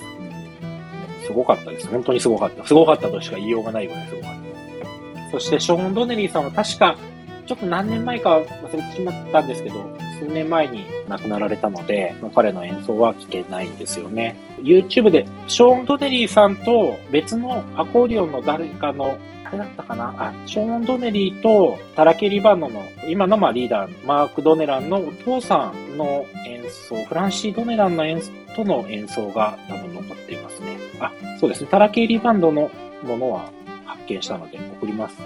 [1.26, 1.88] すごかったです。
[1.88, 2.66] 本当にすごかった。
[2.66, 5.32] すごかったとしか言いようがないぐらいすごかった。
[5.32, 6.98] そして、ショーン・ドネリーさんは確か、
[7.46, 9.76] ちょっと何年前か忘れてしまったんですけど、
[10.22, 14.36] 数年前に亡くなられたので、彼の演奏は聴けないんですよね。
[14.62, 20.14] YouTube で、ショーン・ドネリーさんと別のアコーディオンの誰かの誰だったかな？
[20.18, 30.78] あ、ショーン・ドネリーとタラケリバンドの、今のまあリーダー、マーク・ドネランのお父さんの演奏、フランシー・ドネランの演奏との演奏が多分残っていますね。
[31.00, 31.68] あ、そうですね。
[31.72, 32.70] タラケリバンドの
[33.04, 33.52] ものは
[33.86, 35.18] 発見したので送ります。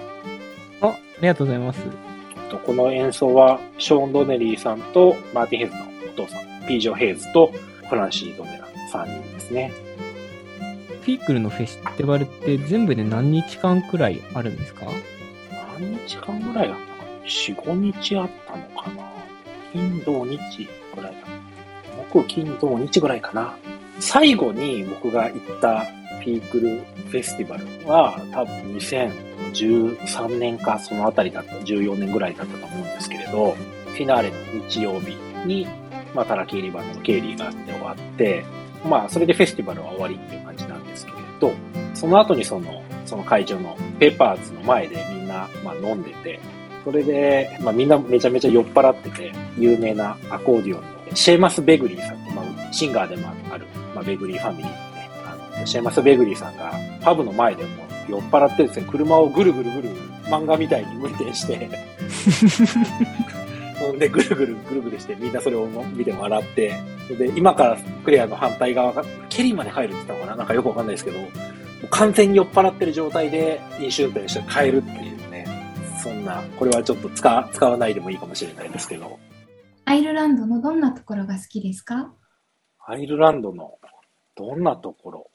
[0.81, 2.14] あ、ありがとうございます。
[2.65, 7.51] この演奏は、ショーン・ドネリーさんとマーティン・ヘイズのお父さん、ピージョ・ヘイズと
[7.89, 9.71] フランシー・ドネラン3人ですね。
[11.01, 14.85] フィークルのフェスティバルって全部で何日間くらいあるんですか？
[15.79, 19.03] 何日間ぐらいあったかな ?4、5日あったのかな
[19.71, 20.39] 金、土、日
[20.95, 21.17] ぐらいだ。
[22.11, 23.55] 木、金、土、日ぐらいかな。
[23.99, 25.85] 最後に僕が行った
[26.23, 26.81] ピークル
[27.15, 35.65] フェスティバルは多分2013年かそのあたりだった、14年ぐらいだったと思うんですけれど、フィナーレの日曜日に、
[36.13, 38.43] まあ、タラキーリバンのケイリーがあって終わって、
[38.83, 41.53] まあ、それでフェスティバルは終わりっていう感じなんですけれど、
[41.93, 46.41] その後にその、その会場のペーパーズの前でみんな、まあ、飲んでて、
[46.83, 54.84] それで、まあ、みんなめちゃめちゃ酔っ払ってて、有名なアコーディオンのシェーマス・ベグリーさんと、まあ、シンガーでもある、まあ、ベグリーファミリー、
[55.65, 57.69] シェーマス・ベグリーさんが、パブの前でも
[58.09, 59.89] 酔っ払ってですね、車をぐるぐるぐる
[60.25, 61.69] 漫画みたいに運転して
[63.99, 66.73] で、ぐるぐるぐるぐるして、みんなそれを見て笑って、
[67.17, 70.35] で、今からクレアの反対側が、ケリーまで帰るって言ったのかな？
[70.37, 75.45] なんかよくわかんないですけど、もう完全に酔っ払ってる状態で飲酒運転して帰るっていうね、
[76.01, 79.19] そんな、これはちょっと使使わないでもいいかもしれないですけど。
[79.85, 82.11] アイルランドのどんなところが好きですか？
[82.87, 83.77] アイルランドの
[84.35, 85.23] どんなところ、う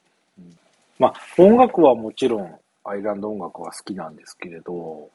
[0.99, 5.09] まあ、音楽はもちろん、アイルランド音楽は好きなんですけれど、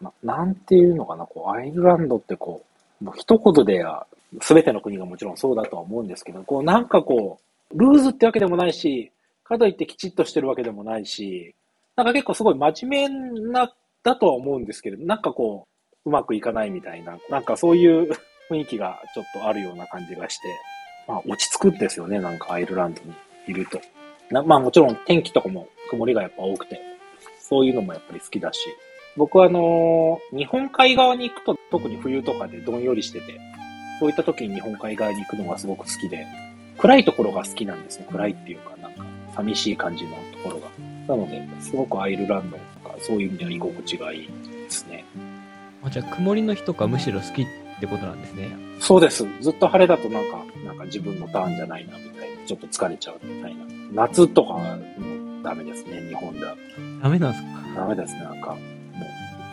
[0.00, 2.64] ななんていうのかな、こう、アイルランドってこ
[3.00, 4.06] う、もう一言では、
[4.40, 7.40] すべての国がもちろんそうだとは思うんですけど、こうなんかこ
[7.72, 9.10] う、ルーズってわけでもないし、
[9.44, 11.54] かといってきちっとしてるわけでもないし、
[11.96, 15.66] なんか結構すごい真面目な、だとは思うんですけど、なんかこ
[16.04, 18.10] う、うまくいかないみたいな、なんかそういう
[18.48, 20.48] 雰囲気がちょっとあるような感じがして、
[21.06, 23.12] まあ落ち着くんですよね、なんかアイルランドに
[23.48, 23.80] いると。
[24.30, 26.80] なまあもちろん天気とかも曇りがやっぱ多くて、
[27.40, 28.60] そういうのもやっぱり好きだし、
[29.16, 33.40] 僕はあのー、日本海側に行くと特に冬とかでどんよりしてて、
[33.98, 36.26] そういった時に日本海側に行くのがすごく好きで、
[36.78, 38.06] 暗いところが好きなんですね。
[38.10, 40.68] 暗いっていうか、なんか寂しい感じのところが。
[41.08, 45.04] なので、すごくアイルランドとかそういう意味では居心地がいいですね。
[45.82, 47.46] あじゃあ曇りの日とかむしろ好きっ
[47.80, 48.48] てことなんですね。
[48.78, 49.26] そうです。
[49.40, 53.79] ずっと晴れだとなんか、なんか自分のターンじゃないなみたいな、ちょっと疲れちゃうみたいな。
[53.92, 54.78] 夏とかは
[55.42, 56.54] ダメですね、日本では。
[57.02, 57.50] ダメなんですか？
[57.76, 58.56] ダメですね、なんか。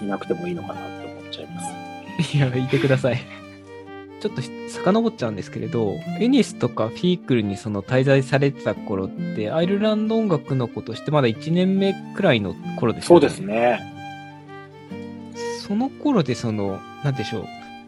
[0.02, 1.62] いなくてもいいのかなって思っちゃいま
[2.22, 2.38] す。
[2.38, 3.20] いや、いてください。
[4.20, 13.22] ちょっと遡っちゃうんですけれど、エニスとかフィークルにその滞在されてた頃って、アイルランド音楽の子としてまだ1年目くらいの頃ですよね。
[13.22, 13.80] そうですね。
[15.68, 17.42] その頃でその、なんでしょう。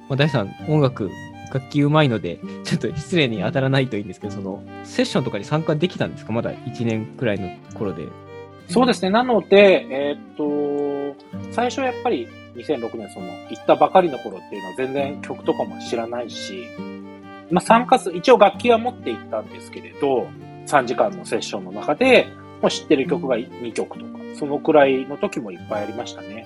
[0.08, 1.10] まあ、大さん、音楽、
[1.54, 6.32] 楽器うまいので、ちょっと失礼に当たらないといいんですけど、その、セッションとかに参加できたんですか？
[6.34, 8.08] まだ1年くらいの頃で。
[8.68, 9.10] そうですね。
[9.10, 16.66] なので、えー、っと、最初やっぱり2006年その行ったばかりの頃っていうのは全然曲とかも知らないし、
[17.52, 20.28] まあ参加す、一応楽器は持って行ったんですけれど、
[20.68, 22.28] 3時間のセッションの中で、
[22.62, 26.46] もう知ってる曲が2曲とか、そのくらいの時もいっぱいありましたね。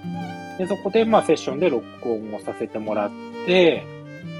[0.57, 3.11] で、そこでまあセッションで録音をさせてもらっ
[3.45, 3.85] て、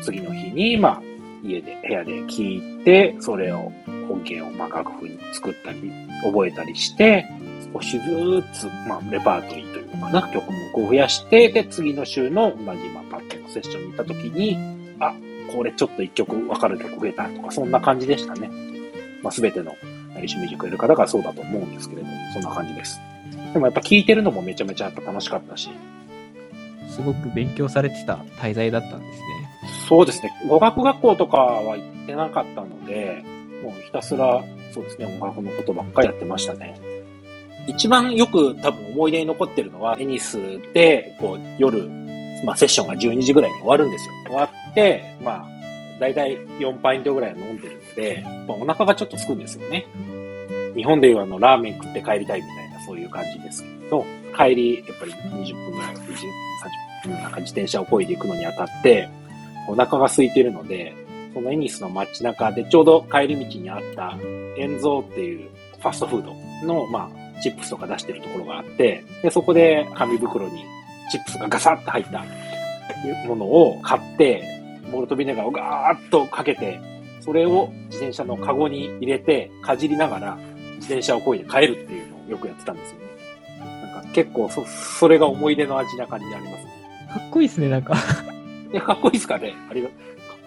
[0.04, 1.02] 次の日にまあ
[1.44, 3.72] 家で、部屋で聴いて、それを
[4.10, 5.92] 音源をまあ楽譜に作ったり、
[6.24, 7.26] 覚えたりして、
[7.74, 14.58] 少しずつ、まあ、レパートリーというのかな、曲目を増やして、で、次の週の同じ、まあ、パッケのセッションに行った時に、
[15.00, 15.14] あ、
[15.52, 18.50] これちょっと一曲わかる曲増えたとか、そんな感じでしたね。
[19.22, 19.76] まあ、すべての
[20.16, 23.00] アイリッシュミュージックやる方がそうだと思うんですけれども、そんな感じです。
[23.54, 25.70] でもやっぱ聴いてるのもめちゃめちゃやっぱ楽しかったし、
[26.90, 29.43] すごく勉強されてた滞在だったんですね。
[29.88, 30.32] そうですね。
[30.48, 33.24] 語学学校とかは行ってなかったので、
[33.64, 36.80] もうひたすら、そうですね、音楽のことばっかりやってましたね。
[37.68, 40.38] 一番よく多分思い出に残ってるのは、テニス
[40.74, 41.88] で、こう、夜、
[42.46, 44.14] まあセッションが12時ぐらいに終わるんですよ。
[44.28, 45.54] 終わって、まあ、
[46.00, 49.86] だいたい4パイントぐらい飲んでるので、まあ、お腹がちょっと空くんですよね。
[50.76, 55.98] 日本でいうあの、ラーメン食って帰りたいみたいな、そういう感じですけど、帰り、やっぱり20分ぐらい、20
[57.04, 59.08] 30分、なんか自転車を漕いでいくのにあたって、
[59.68, 60.96] お腹が空いてるので、
[61.34, 64.18] そのエニスの街中でちょうど帰り道にあった、
[64.58, 65.50] エンゾーっていう
[65.80, 66.34] ファストフード
[66.68, 70.64] の、まあ、チップスとか出してるところがあって、で、そこで紙袋に
[71.12, 72.24] チップスがガサッと入った
[73.28, 74.44] ものを買って、
[74.92, 76.80] モルトビネガーをガーッとかけて、
[77.22, 80.38] それを自転車のカゴに入れて、かじりながら
[80.76, 83.06] 自転車を漕いで帰るっていうのをよくやってたんですよね。
[83.92, 86.72] なんか結構そ、それが思い出の味な感じにありますね。
[87.14, 87.96] かっこいいですね、なんか。
[88.74, 89.54] え、かっこいいですかね？
[89.70, 89.98] あれが、かっ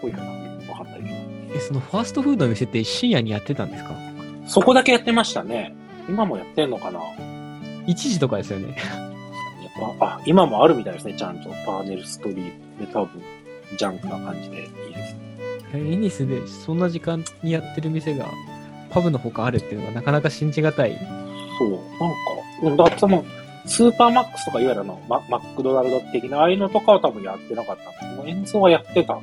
[0.01, 0.31] こいいかな
[0.69, 1.55] わかんないけど。
[1.55, 3.91] え、そのファーストフードの店って深夜にやってたんですか？
[4.47, 5.75] そこだけやってましたね。
[6.09, 6.99] 今もやってんのかな
[7.87, 8.69] ?1 時とかですよね。
[8.69, 11.49] やっぱ、あ、今もあるみたいですね、ちゃんと。
[11.65, 13.21] パーネルストリートで多分、
[13.77, 15.19] ジャンクな感じでいいですね。
[15.73, 18.25] えエニスでそんな時間にやってる店が
[18.89, 20.97] パブの他あるっていうのがなかなか信じがたい。
[21.59, 21.71] そう、
[22.69, 23.25] なんか、だってその、
[23.67, 29.13] スーパーマックスとかいわゆるあの、ママックドナルド的な、ああいうのとかは多分やってなかったんですけど、演奏はやってた。
[29.13, 29.21] な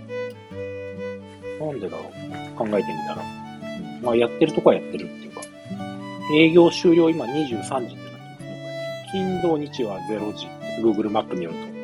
[1.73, 3.23] んでだろう考えてみたら。
[3.23, 5.41] うん、まあやってるとこはやってるっていうか。
[6.35, 9.09] 営業終了今23時ってなってますね。
[9.13, 10.47] 金土日は0時。
[10.83, 11.75] Google マップによると。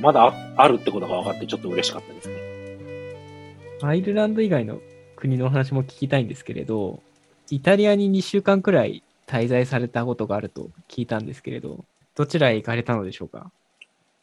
[0.00, 2.34] まだああるってことが分かってちょっと嬉しかったですね。
[3.82, 4.78] アイルランド以外の
[5.16, 7.00] 国のお話も聞きたいんですけれど、
[7.50, 11.84] イタリアに2週間くらい滞在されたことがあると聞いたんですけれど、
[12.16, 13.52] どちらへ行かれたのでしょうか？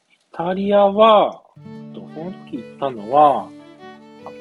[0.09, 1.41] イタリアは、
[1.93, 3.49] その時行ったのは、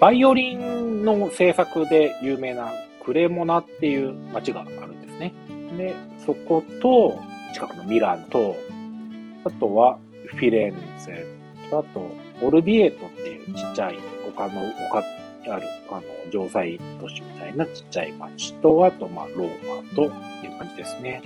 [0.00, 2.72] バイオリンの制作で有名な
[3.05, 5.33] クレモナっていう街があるんですね。
[5.79, 5.94] で、
[6.26, 7.18] そこと、
[7.55, 8.57] 近くのミラノと、
[9.44, 11.24] あとはフィレンツェ、
[11.68, 12.11] あと、
[12.42, 13.98] オルビエートっていうちっちゃい
[14.29, 15.02] 丘の、丘
[15.50, 19.48] ある、あの、城塞都市みたいなちっちゃい町と、あと、まあ、ロー
[19.82, 20.11] マという
[20.59, 21.22] 感じですね。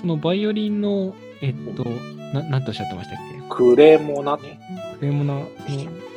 [0.00, 1.84] そのバイオリンの、えっと、
[2.32, 3.40] な、なんとおっしゃってましたっけ？
[3.48, 4.60] クレモナね。
[4.98, 5.48] クレモナの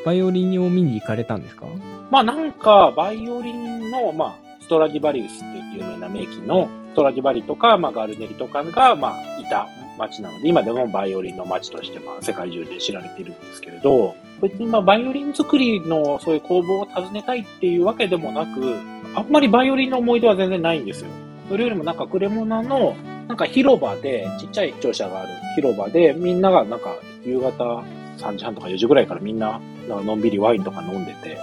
[0.05, 1.65] バイオリンを見に行かれたんですか？
[2.11, 18.75] まあなんか、バイオリンの、まあ、ストラディバリウスっていう有名な名機のストラディバリとか、まあガルネリとかが、まあ、いた街なので、今でもバイオリンの街として、まあ世界中で知られているんですけれど、別にまあバイオリン作りのそういう工房を訪ねたいっていうわけでもなく、
[19.15, 21.10] あんまりバイオリンの思い出は全然ないんですよ。
[21.49, 22.95] それよりもなんかクレモナの、
[23.27, 27.84] なんか広場で、ちっちゃい庁舎がある広場で、みんながなんか夕方
[28.17, 31.38] 3時半とか4時ぐらいからみんな、なんかのんびりワインとか飲んでて、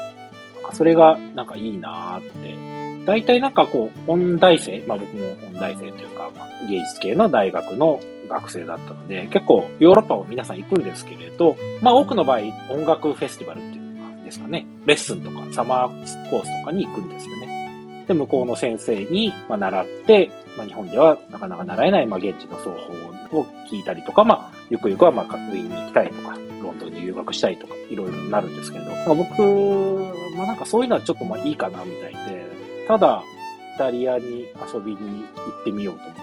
[0.73, 2.71] それがなんかいいなーって。
[3.07, 7.99] 大体なんかこう、音大生、まあ僕も音大生というか、まあ、芸術系の大学の
[8.31, 12.39] 学生だったので、結構ヨーロッパを皆さん行くんですけれど、まあ多くの場合
[12.71, 18.05] 音楽フェスティバルっていうのがですかね、レッスンとかサマーコースとかに行くんですよね。
[18.11, 22.71] で、向こうの先生に、ま、習って、まあ、日本ではなかなか習えない、まあ、現地の奏
[23.31, 29.43] 法を聞いたりとか、まあ、ゆくゆくは、まあ、ウィーに行きたいとか、ロンドンに留学したいとか、いろいろなるんですけれど、まあ、僕、
[30.37, 32.47] まあ、なんかそういうのはちょっとまあいいかな、みたいで、
[32.89, 33.23] ただ、
[33.77, 36.20] イタリアに遊びに行ってみようと思、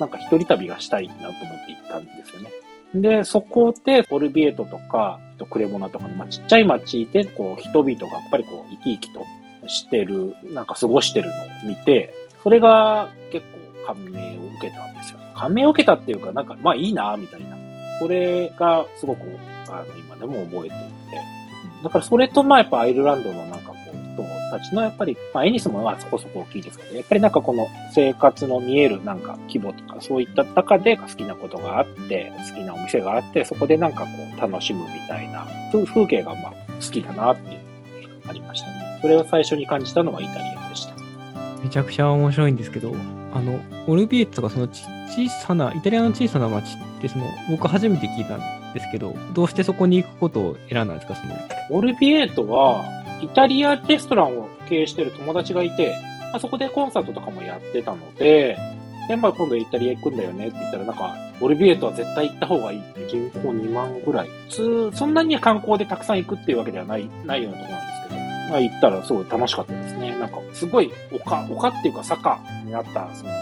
[0.00, 2.50] なんか一人旅がしたいなと思って行ったんですよね。
[2.94, 9.24] で、そこで、オルビエトとか、クレモナとかの、まあ、ちっちゃい町で、こう、人々がやっぱりこう、生き生きと
[9.68, 13.46] してる、なんか過ごしてるのを見て、それが結
[13.86, 15.18] 構感銘を受けたんですよ。
[15.36, 17.56] 感銘を受けたっていうか、なんか、まあいいな、みたいな。
[18.00, 19.20] それがすごく、
[19.68, 20.74] あの、今でも覚えていて。
[21.84, 23.69] だからそれと、まあやっぱアイルランドのなんか、
[24.14, 38.98] 人たちのやっぱり、まあエニスもまあそこそこ大きいですけど、やっぱりなんかこの生活の見えるなんか規模とか、そういった中で好きなことがあって、好きなお店があって、そこでなんかこう楽しむみたいな、そういう風景がまあ好きだなっていうのがありましたね。
[39.00, 40.94] それを最初に感じたのがイタリアでした。
[41.62, 42.94] めちゃくちゃ面白いんですけど、
[43.34, 51.34] あの、オルビエットがそのち小さな、イタリアの小さな町って、その、僕初めて聞いたんですけど、どうしてそこに行くことを選んだんですか、その。
[51.70, 52.84] オルビエートは、
[53.22, 55.94] イタリアレストランを経営してる友達がいて、
[56.32, 58.56] まあ、そこでコンサートとかもやってたので、
[59.10, 64.28] で、まあ今度イタリア行くんだよねって言ったら、なんか、オリビエートは絶対行った方がいいって人口2万ぐらい。
[64.48, 70.16] 普通、そんなに観光でたくさん行くっていうわけではない、ないようなとこなんですけど、まあ行ったらすごい楽しかったですね。
[70.16, 73.32] なんか、すごい丘、丘っていうか坂にあった、その、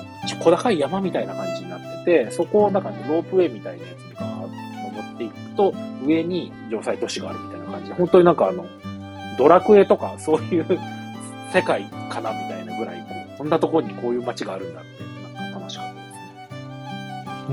[0.43, 4.49] 小高い山みたいな感じになってて、そこをなんか、ね、ロープウェイみたいなやつにガーッと
[4.89, 5.75] 登っていくと、
[6.07, 8.65] 上に城塞都市があるみたいな感じで、本当になんかあの、
[9.39, 10.67] ドラクエとかそういう
[11.53, 14.89] 世界かなみたいなぐらい、こう、こんなところにこういう街があるんだって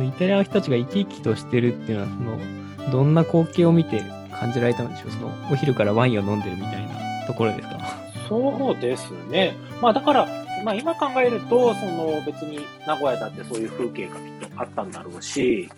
[0.03, 2.37] イタリアの人たちが生き生きとしてるっていうのは、
[2.77, 4.03] その、どんな光景を見て
[4.37, 7.79] 感じられたんでしょうその、お昼からワインを飲んでるみたいなところですか？
[8.27, 9.55] そうですね。
[9.81, 10.27] まあだから、
[10.65, 15.69] まあ今考えると、その別に名古屋だってそういう風景がきっとあったんだろうし、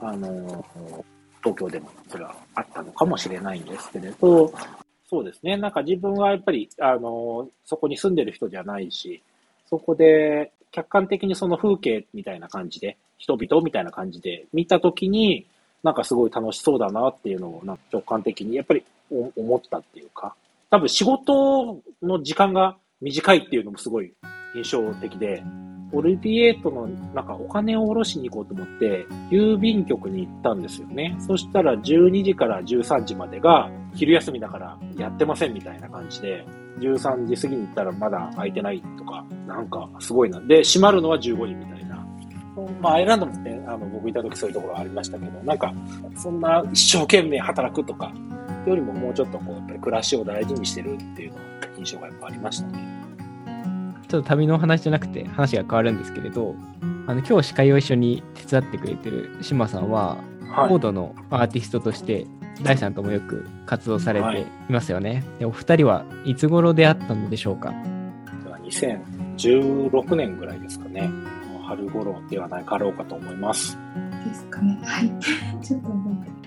[0.00, 0.64] あの、
[1.44, 4.52] 東京でもそれはあったのかもしれないんですけれど、
[5.12, 5.58] そうですね。
[5.58, 9.22] なんか自分はやっぱり、あの、そこに住んでる人じゃないし、
[9.68, 15.44] そこで客観的にその風景みたいな感じで、人々みたいな感じで見たときに、
[15.82, 20.34] なんかすごい楽しそうだなっていうのをな、直感的にやっぱり思ったっていうか、
[20.70, 24.14] 多分仕事の時間が短いっていうのもすごい
[24.54, 25.42] 印象的で、
[25.92, 31.14] オルビエートのなんかお金を下ろしに行こうと思って、郵便局に行ったんですよね。
[31.18, 36.44] そしたら12時から13時までが昼休みだからやってませんみたいな感じで、
[36.80, 40.40] 13時過ぎに行ったらまだ空いてないとか、なんかすごいな。
[40.40, 42.06] で、閉まるのは15時みたいな。
[42.80, 45.72] まあ、アイランドもね、あの、僕いた時そういうところありましたけど、なんか、
[46.16, 48.12] そんな一生懸命働くとか、
[48.66, 51.38] よりももうちょっとこう、やっぱり暮らしを大事にしてるっていうの
[51.78, 52.91] 印象がやっぱありましたね。
[54.12, 56.54] ちょっと旅の話じゃなくて話が変わるんですけれど、
[57.06, 60.18] あの今日司会を一緒に手伝ってくれてる島さんは、
[60.50, 62.26] はい、コードのアーティストとして
[62.62, 65.10] 大さんともよく活動されていますよね。
[65.10, 67.72] はい、でお二人はいつ頃出会ったのでしょうか
[68.62, 71.08] ？2016年ぐらいですかね。
[71.66, 73.78] 春頃ではないかろうかと思います。
[74.28, 74.78] ですかね。
[74.84, 75.10] はい。
[75.64, 75.88] ちょっと。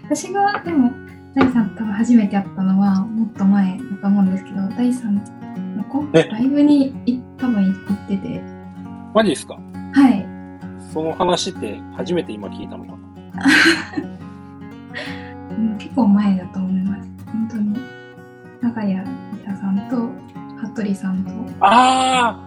[0.03, 0.91] 私がでも
[1.33, 5.21] 大さん多分初めて会ったのはもっと前だと思うんですけど、大さんの
[6.13, 6.93] ライブに
[7.37, 8.41] 多分行ってて。
[9.13, 9.57] マジですか？
[9.93, 10.25] はい。
[10.93, 13.45] その話って初めて今聞いたのかな？
[15.79, 17.09] 結構前だと思います。
[17.31, 17.75] 本当に。
[18.61, 19.05] 長屋伊
[19.45, 20.09] 佐さんと
[20.67, 21.31] 服部さんと。
[21.59, 22.37] あ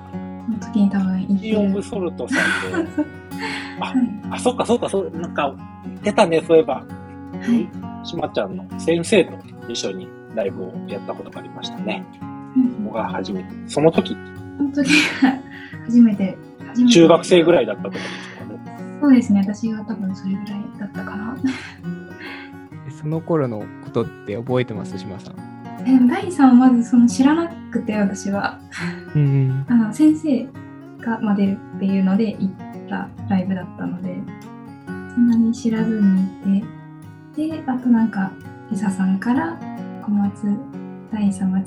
[0.48, 1.60] あの時に多分行ってる。
[1.60, 2.88] オブソルトさんで。
[3.80, 3.96] あ、はい、
[4.32, 5.54] あ、そっかそっか、そう、なんか、
[6.02, 6.74] 出たね、そういえば。
[6.74, 6.82] は
[8.02, 8.06] い。
[8.06, 9.32] しまちゃんの先生と
[9.68, 12.04] 一緒にライブをやったことがありましたね。
[12.56, 12.84] うん。
[12.84, 13.50] そこが初めて。
[13.66, 14.16] その時。
[14.56, 15.42] その時は
[15.86, 16.36] 初めて、
[16.68, 16.92] 初めて。
[16.92, 18.98] 中学生ぐらいだったと思うんですけどね。
[19.00, 20.46] そうですね、私が多分それぐらい
[20.78, 21.36] だったかな。
[23.00, 24.98] その頃のことって覚えてます？
[24.98, 25.34] 島さん。
[25.86, 28.58] え第3はまずその知らなくて私は、
[29.14, 30.48] うん、あの先生
[30.98, 34.14] が、ま出るっていうので行ったライブだったので
[35.14, 36.62] そんなに知らずにい
[37.48, 38.32] てであとなんか
[38.72, 39.58] 伊佐さんから
[40.04, 40.32] 小松
[41.12, 41.60] 第3は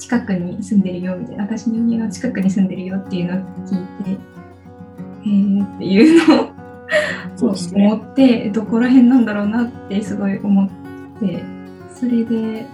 [0.00, 6.50] 近くに住んでるよみたいな私の家の近くに住んでるよっていうのを聞いてへえっていうのを
[7.74, 10.68] 思ってどこら辺なんだろうなってすごい思っ
[11.20, 11.44] て
[11.94, 12.66] それで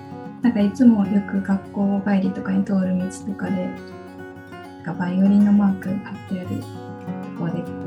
[0.43, 3.67] なんかいつもよく学校帰りとかに通る道とかで
[4.53, 6.67] なんかバイオリンのマーク貼ってあると
[7.39, 7.86] ころで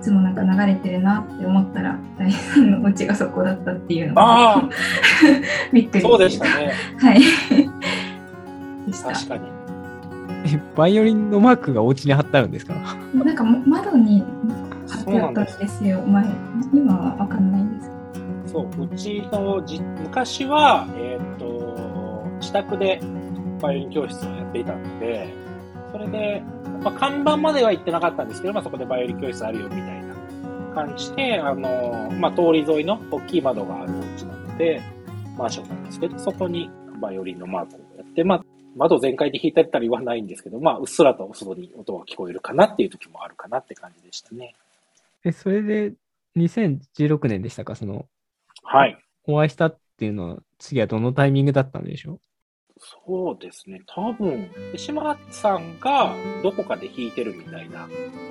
[0.00, 4.68] つもなんか流れてるなって思ったら大さんのお家がそこだったっていうのが
[5.72, 6.72] びっくりそうでしたね。
[6.98, 7.20] はい。
[9.02, 9.42] 確かに。
[10.74, 12.74] バイオリンのマークがお家に貼ってあるんですか？
[13.14, 14.24] なんか窓に
[14.88, 16.24] 貼ってあったんですよ前。
[16.72, 17.90] 今は分かんないんです
[18.46, 23.00] そう、うちのじ昔は、えっ、ー、と、自宅で
[23.60, 25.32] バイオリン教室をやっていたので、
[25.92, 26.42] それで、
[26.82, 30.14] まあ、看板までは行ってなかったんですけど、まあ、そこでバイオリン教室あるよみたいな
[30.74, 34.80] 感じで、あの、まあ、通り沿いの大きい窓があるお家なので、
[35.36, 36.70] マンションなんですけど、そこに
[37.00, 38.44] バイオリンのマークをやって、まあ、
[38.76, 44.54] 窓全開で弾いたりはないんですけど、まあ、うっすらと外に音が聞こえるかなっていう時もあるかなって感じでしたね。
[45.24, 45.92] え、それで
[46.36, 47.74] 2016年でしたか？
[47.74, 48.06] その
[48.62, 48.96] はい。
[49.26, 52.20] お会いしたっていうのは、次はどのタイミングだったんでしょう？
[52.82, 53.82] そうですね。
[53.86, 57.86] 多分、島さんがどこかで弾いてるみたいな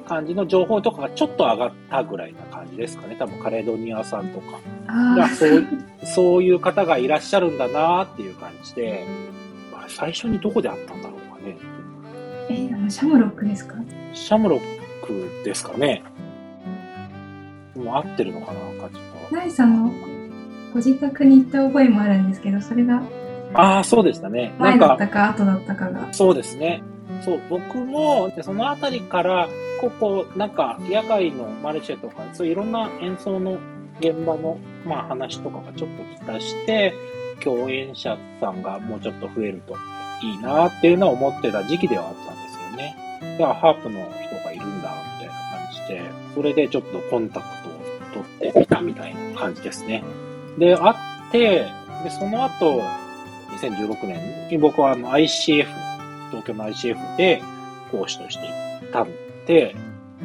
[0.08, 3.16] 感じの情報とかがちょっと上がったぐらいな感じですかね。
[3.16, 4.60] 多分カレドニアさんとか。
[5.16, 5.68] がそう
[6.04, 9.06] そういう方がいらっしゃるんだなっていう感じで、
[9.72, 11.56] まあ、最初にどこで会ったんだろうかね。
[12.50, 13.76] えー、あのシャムロックですか？
[14.14, 14.62] シャムロッ
[15.06, 16.04] クですかね。
[17.76, 19.36] もう合ってるのかな、かちょっと。
[19.36, 19.94] ナイさんの
[20.74, 23.04] ご自宅に行った覚えもあるんですけど、それが
[23.54, 24.54] ああ、そうでしたね。
[24.60, 26.14] 前だったか後だったかが。
[26.14, 26.82] そうですね。
[27.24, 29.48] そう、僕も、でそのあたりから、
[29.82, 33.58] ここ、なんか、野外のマルシェとか、そういういろんな演奏の
[34.00, 36.94] 現場の、まあ、話とかがちょっときたして、
[37.44, 39.76] 共演者さんがもうちょっと増えると
[40.22, 43.38] いいなっていうのは思ってた時期ではあったんですよね。
[43.38, 44.90] だから、ハープの人がいるんだ、
[45.20, 46.02] みたいな感じで、
[46.36, 50.04] それでちょっとコンタクトを取ってみたみたいな感じですね。
[50.58, 51.66] で、あって、
[52.04, 52.84] で、その後、
[53.62, 55.66] 2016年に僕はあの ICF、
[56.30, 57.42] 東京の ICF で
[57.92, 59.10] 講師として行ったん
[59.46, 59.76] で、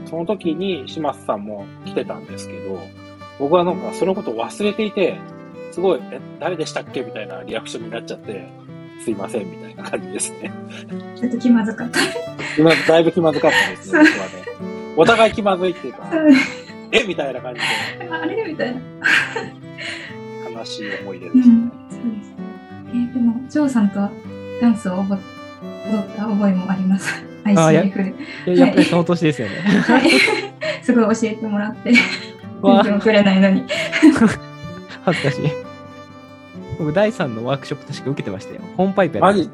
[0.06, 2.78] その時に島津さんも来てたんですけど、
[3.38, 5.18] 僕はなんかそのことを忘れていて、
[5.72, 7.02] すごい、え、誰でしたっけ？
[7.02, 8.48] みたいなリアクションになっちゃって、
[9.02, 10.52] すいません、みたいな感じですね。
[11.16, 11.98] ちょっと気まずかった。
[12.56, 14.94] 今、だいぶ気まずかったですね、僕はね。
[14.96, 16.08] お互い気まずいっていうか、
[16.92, 17.02] え？
[17.04, 17.60] みたいな感じ
[18.08, 18.44] あれ？
[18.46, 18.80] みたいな。
[18.80, 21.54] で、悲しい思い出うですね。
[21.56, 22.33] ん、そうです。
[22.94, 24.08] えーでも、ジョーさんと
[24.60, 25.18] ダンスを覚え
[25.90, 27.12] 踊った覚えもあります。
[27.44, 28.14] ICF
[28.46, 28.52] で。
[28.54, 29.54] いややっぱりその年ですよね。
[29.56, 30.10] はい。
[30.82, 31.92] すごい教えてもらって、
[32.62, 33.64] わ全然くれないのに。
[35.04, 35.50] 恥ずかしい。
[36.78, 38.60] 僕、第3のワークショップ確か受けてましたよ。
[38.76, 39.50] ホームパイプやったマジ、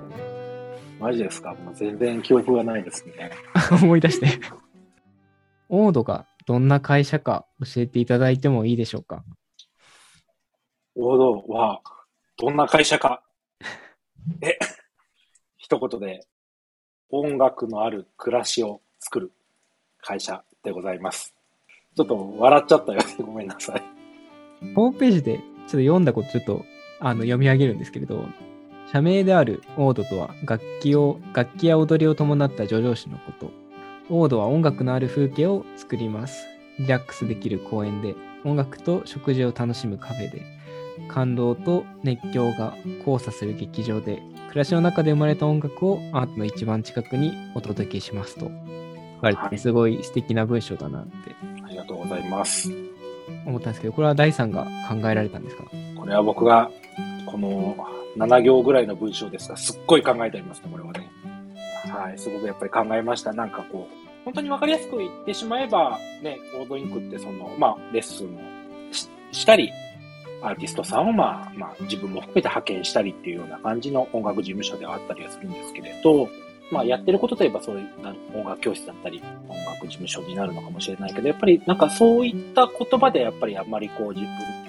[1.00, 1.54] マジですか？
[1.54, 3.30] もう全然記憶がないですね。
[3.82, 4.26] 思い出して。
[5.68, 9.22] オードがどんな会社か教えていただいてもいいでしょうか？
[10.96, 11.80] 王道は、
[12.36, 13.22] どんな会社か。
[14.42, 14.58] え、
[15.58, 16.26] 一言で、
[17.10, 19.32] 音楽のある暮らしを作る
[20.00, 21.34] 会社でございます。
[21.96, 23.00] ちょっと笑っちゃったよ。
[23.18, 23.82] ごめんなさい。
[24.74, 26.64] ホームページでちょっと読んだことちょっと
[27.00, 28.24] あの読み上げるんですけれど、
[28.92, 33.50] 社名であるオードとは楽器を、楽器や踊りを伴った叙情詩のこと。
[34.08, 36.44] オードは音楽のある風景を作ります。
[36.78, 40.42] リラックスできる公園で、音楽と食事を楽しむカフェで、
[41.08, 48.50] 感動と熱狂が交差する劇場で、暮らしの中で生まれた音楽をアートの一番近くにお届けしますと。
[49.16, 51.10] 書かれてて、はいすごい素敵な文章だなって
[51.64, 52.72] ありがとうございます。
[53.46, 55.64] 思ったんですけど、これは第3が考えられたんですか？
[55.96, 56.70] これは僕が、
[57.26, 57.76] この
[58.16, 61.10] 7行ぐらいの文章ですが、すっごい考えてありますね、これはね。
[61.88, 63.32] はい、すごくやっぱり考えました。
[63.32, 63.94] なんかこう、
[64.24, 69.70] 本当にわかりやすく言ってしまえば、ね、コードインクってその、まあ、レッスンをししたり、
[70.42, 76.28] アーティストさんをまあ、まあ、自分も含めて派遣したりっていうような感じの音楽事務所ではあったりはするんですけれど、
[76.70, 77.88] まあ、やってることといえばそういう
[78.34, 84.24] 音楽教室だったり、音楽事務所になるのかもしれないけど、やっぱりなんかそういった言葉でやっぱりあんまりこう自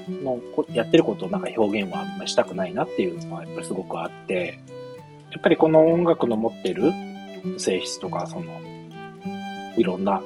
[0.10, 0.42] 分の
[0.74, 4.60] やってることをなんか表現はあんまりしたくないなっていうのはやっぱりすごくあって、
[5.32, 6.92] やっぱりこの音楽の持ってる
[7.58, 8.60] 性質とか、その、
[9.78, 10.22] いろんな、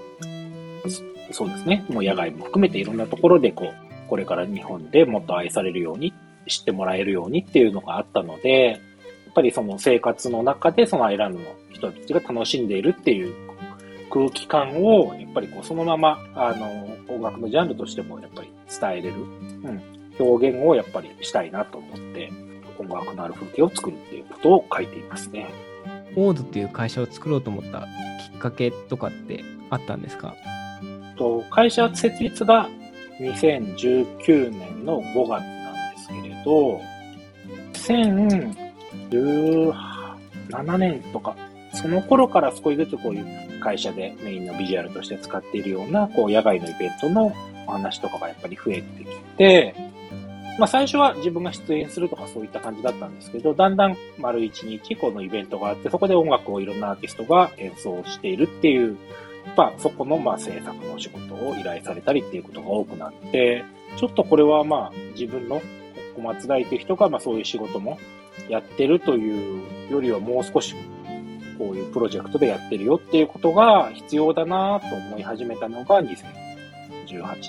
[1.32, 6.14] そうですね、もう野外も含めていろんなところでこう、これから日本でもっと愛されるように、
[6.48, 8.78] 知ってもらえるようにっていうのがあったので、や
[9.32, 13.34] っぱりその生活の中でそのアイランドの人たちが楽しんでいるっていう
[14.12, 19.22] 空気感を、やっぱりこうそのまま、あの、音楽のジャンルとしてもやっぱり伝えれる、う
[19.72, 19.82] ん、
[20.20, 22.32] 表現をやっぱりしたいなと思って、
[22.78, 25.48] 音楽のある風景を作るっていうことを書いていますね。
[26.16, 27.82] オードっていう会社を作ろうと思った
[28.32, 30.36] きっかけとかってあったんですか？
[31.18, 32.70] と会社設立が
[33.20, 36.82] 2019年の5月なんですけれど、
[39.12, 41.36] 2017年とか、
[41.74, 47.34] その頃から少しずつこういう会社でメインのビジュアルとして使っているような、こう野外のイベントの
[47.68, 49.06] お話とかがやっぱり増えてき
[49.38, 49.76] て、
[50.58, 58.96] まあ最初は自分が出演するとかそういった感じだったんですけど、だんだん丸一日このイベントがあって、そこで音楽をいろんなアーティストが演奏しているっていう
[59.56, 63.64] まあ、そこの、まあ、制作の仕事を依頼されたりっていうことが多くなって、
[63.98, 65.62] ちょっとこれは、まあ、自分の
[66.16, 67.98] 小松大という人が、まあ、そういう仕事も
[68.50, 70.76] やってるというよりは、もう少し、
[71.58, 76.16] こういうプロジェクトでやってるよっていうことが必要だなと思い始めたのが2018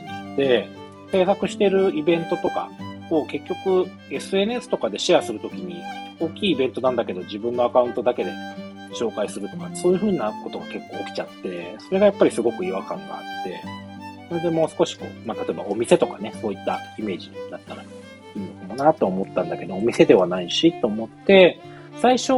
[0.05, 0.68] 年で、
[1.11, 2.70] 制作してるイベントとか
[3.11, 5.82] を結局 SNS とかでシェアするときに、
[6.20, 8.32] 大きいイベントなんだけど自分のアカウントだけで
[8.97, 13.62] 紹介するとか、そういう風なことが結構起きちゃって、それがやっぱりすごく違和感があって、
[14.28, 17.86] それでもう少しこう、まあ、例えばお店とかね、そういったイメージだったらい
[18.34, 21.61] いのかもなと思ったんだけど、お店ではないし、と思って、
[22.01, 22.32] 最初、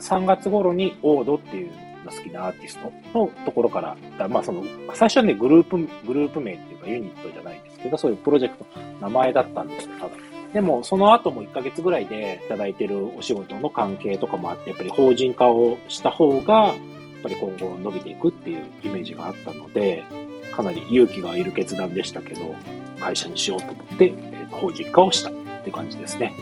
[0.00, 1.70] 3月頃にオードっていう
[2.04, 4.62] の好きなアーティストのところから、だまあその、
[4.94, 10.23] 最初はね、グループ、グループ名っていうかユニットじゃないですけど、そういうプロジェクトの名前だったんですよ、ただ。
[10.54, 16.76] でも、その後も1ヶ月ぐらいでいただいてるお仕事の関係とかもあって、やっぱり法人化をした方が、やっ
[17.24, 20.04] ぱり今後伸びていくっていうイメージがあったので、
[20.52, 22.54] かなり勇気がいる決断でしたけど、
[23.00, 24.14] 会社にしようと思って、
[24.48, 25.32] 法人化をしたっ
[25.64, 26.32] て感じですね。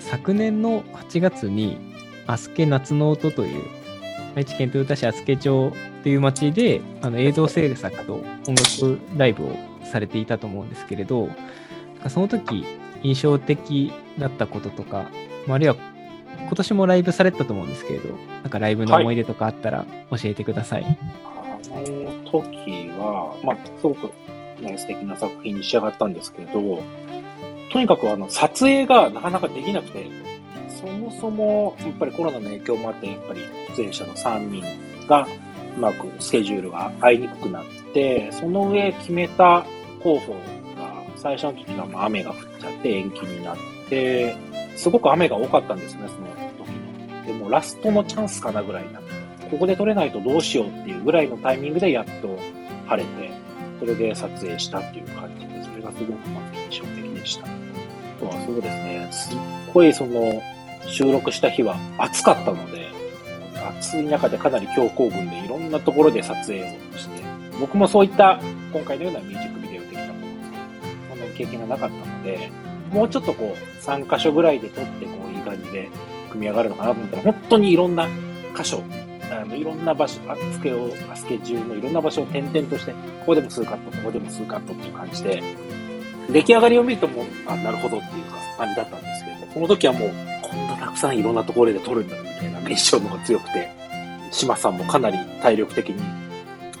[0.00, 1.78] 昨年の8月に、
[2.26, 3.62] アスケ夏の音という、
[4.34, 8.14] 愛知県豊田市アスケ町っていう町で、あの映像制作と
[8.48, 11.28] 音楽ライブをされていたと思うんですけれど、
[12.08, 12.64] その時
[13.02, 15.10] 印象的だったこととか、
[15.48, 15.76] あるいは
[16.38, 18.10] 今年もライブされたと思うんですけれど、
[18.42, 20.82] なんかライブの思い出とかあったら教えてください。
[20.82, 21.76] はい、あ
[22.24, 24.10] の時は、まあ、すごく、
[24.60, 26.82] ね、素敵な作品に仕上がったんですけど、
[27.72, 30.06] とにかくあの撮影がなかなかできなくて、
[30.68, 33.40] そもそもやっぱりコロナの影響もあって、やっぱり
[33.76, 34.62] 出演者の3人
[35.06, 35.26] が
[35.76, 39.64] うまくスケジュールが合いにくくなって、その上決めた
[40.02, 40.38] 候補が
[41.16, 43.56] 最初の時は雨が降っちゃって延期になっ
[43.88, 44.36] て、
[44.76, 46.28] すごく雨が多かったんですね、その
[46.64, 47.26] 時の。
[47.26, 49.12] でもラストのチャンスかなぐらいになって、
[49.50, 52.38] ここで撮れないとどうしようっていうぐらいのタイミングでやっと
[52.86, 53.30] 晴れて、
[53.78, 57.44] それで撮影したっていう感じで、それがすごくまず印象的でした。
[57.44, 57.48] あ
[58.20, 59.38] とはそうですね、すっ
[59.74, 60.40] ごいその
[60.86, 62.90] 収録した日は暑かったので、
[63.80, 66.64] 暑い中でかなり強行軍でいろんなところで撮影を
[66.96, 67.22] して、
[67.60, 68.40] 僕もそういった
[68.72, 70.26] 今回のようなミュージックビデオ的なもの
[71.10, 72.50] そんなに経験がなかったので、で
[72.92, 75.88] もうちょっとこう、3箇所ぐらいで撮って、こう、いい感じで
[76.30, 78.06] 組み上がるのかなと思ったら、本当にいろんな
[78.56, 78.82] 箇所、
[79.30, 85.42] あのいろんな場所、あスケを、スケ中のいろんな場所を点々として、ここでも数カット、ここでも数カットっていう感じで、
[86.30, 88.24] 出来上がりを見るともう、あ、なるほどっていう
[88.58, 90.10] 感じだったんですけど、この時はもう、
[90.42, 93.70] こんなたくさんいろんなところで撮るんだみたいな印象の方が強くて、
[94.30, 96.02] 島さんもかなり体力的に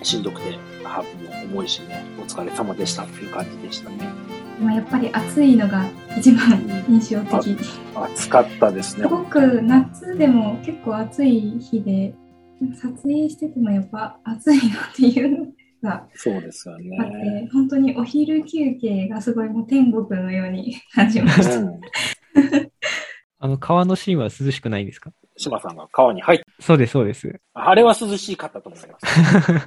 [0.02, 4.41] しんどくて、ハーブも重いしね、お疲れ様でしたっていう感じでしたね。
[4.60, 5.84] まあ、やっぱり暑いのが
[6.18, 7.56] 一番印象的。
[7.94, 9.02] 暑かったですね。
[9.02, 12.14] すごく夏でも結構暑い日で、
[12.80, 15.46] 撮影しててもやっぱ暑いなっていうの
[15.82, 16.96] がそうですよね。
[17.00, 21.56] あって、本当にお昼休憩がすごいもう天国のように感じました。
[21.58, 21.80] うん、
[23.40, 25.10] あの川のシーンは涼しくないですか？
[25.36, 26.44] 島さんが川に入って。
[26.60, 27.40] そうです、そうです。
[27.54, 29.66] あれは涼しかったと思います。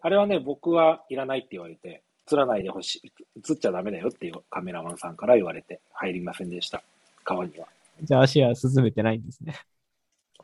[0.00, 6.82] あれはね、僕はいらないって言われて、映らないでほしい、映っちゃダメだよっていうカメラマンさんから言われて入りませんでした。
[7.24, 7.66] 川には。
[8.02, 9.54] じゃあ足は進めてないんですね。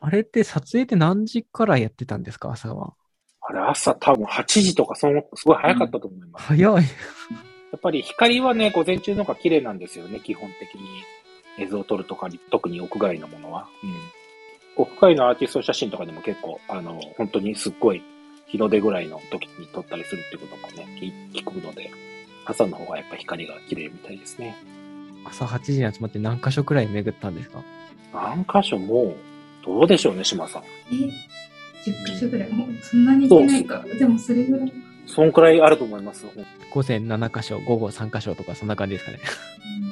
[0.00, 2.94] あれって撮影って何時からやってたんですか、朝は。
[3.40, 6.46] あれ朝多分8時とか、その、すごい早かったと思います。
[6.46, 6.74] 早い。
[6.74, 6.80] や
[7.76, 10.82] っぱり光はね、午前中の方が綺麗なんですよね、基本的に。
[11.58, 13.68] 映像を撮るとかに、特に屋外のものは。
[13.82, 14.84] うん。
[14.84, 18.02] 屋外のアーティスト写真とかでも結構、あの、本当にすっごい
[18.54, 20.86] 日の出ぐらいの時に撮ったりするってこともね、
[21.34, 21.90] 聞くので、
[22.44, 24.54] 朝の方がやっぱ光が綺麗みたいですね。
[25.24, 27.64] 朝8時に集まって何箇所くらい巡ったんですか？
[28.12, 29.16] 何箇所も、
[29.66, 30.62] どうでしょうね、島さん。
[30.62, 30.94] え、
[31.84, 32.52] 10箇所ぐらい？
[32.52, 33.84] もうそんなに行ってないか。
[33.98, 34.72] でもそれぐらい。
[35.08, 36.24] そんくらいあると思います。
[36.72, 39.18] 午前7箇所、午後3箇所とかそんな感じですかね。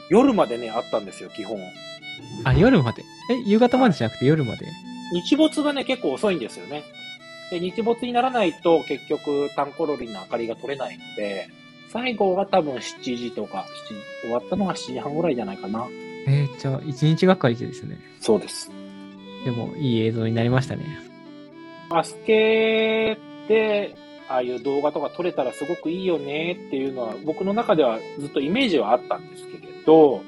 [0.08, 1.58] 夜までね、あったんですよ、基本。
[2.44, 3.02] あ、夜まで？
[3.28, 4.66] え、夕方までじゃなくて夜まで？
[5.14, 6.84] 日没がね、結構遅いんですよね。
[7.52, 11.50] で、日没にならないと結局タンコロリンの明かりが取れないので、
[11.90, 15.86] 最後が多分7時とか、7時、終わったのが7時半ぐらいじゃないかな。
[16.26, 17.98] えー、じゃあ1日がかりでですね。
[18.20, 18.70] そうです。
[19.44, 20.84] でも、いい映像になりましたね。
[21.90, 23.94] マスケで、
[24.30, 30.22] ああいう動画とか撮れたらすごくいいよねっていうのは、僕の中ではずっとイメージはあったんですけれど、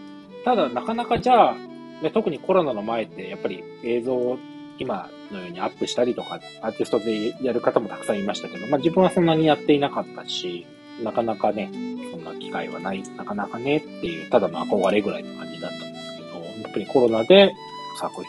[0.45, 1.57] ただなかなかじゃあ、
[2.03, 4.39] ね、特にコロナの前ってやっぱり映像
[4.79, 10.67] 今のようにアップしたりとか、アーティストでやる方もたくさんいましたけど、まあ自分はそんなにやっていなかったし、
[11.03, 11.71] なかなかね、
[12.11, 17.53] そんな機会はない、なかなかねっていう、ただの憧れぐらいの感じだったんですけど、やっぱりコロナで
[18.01, 18.23] 作品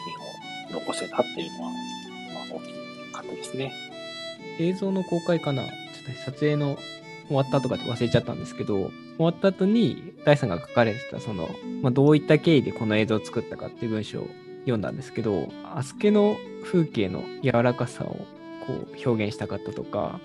[0.74, 3.72] を残せたっていうのは、まあ大きかったですね。
[4.58, 6.78] 映像の公開かなちょっと撮影の
[7.28, 11.48] 終わったとかって忘れちゃったんですけど、終わった後に大さんが書かれてた、その、
[11.82, 14.26] まあ、どういった経緯でこの映像を作ったかっていう文章
[14.66, 18.26] 読んだんですけど、アスケの風景の柔らかさを
[18.66, 20.20] こう表現したかったとか、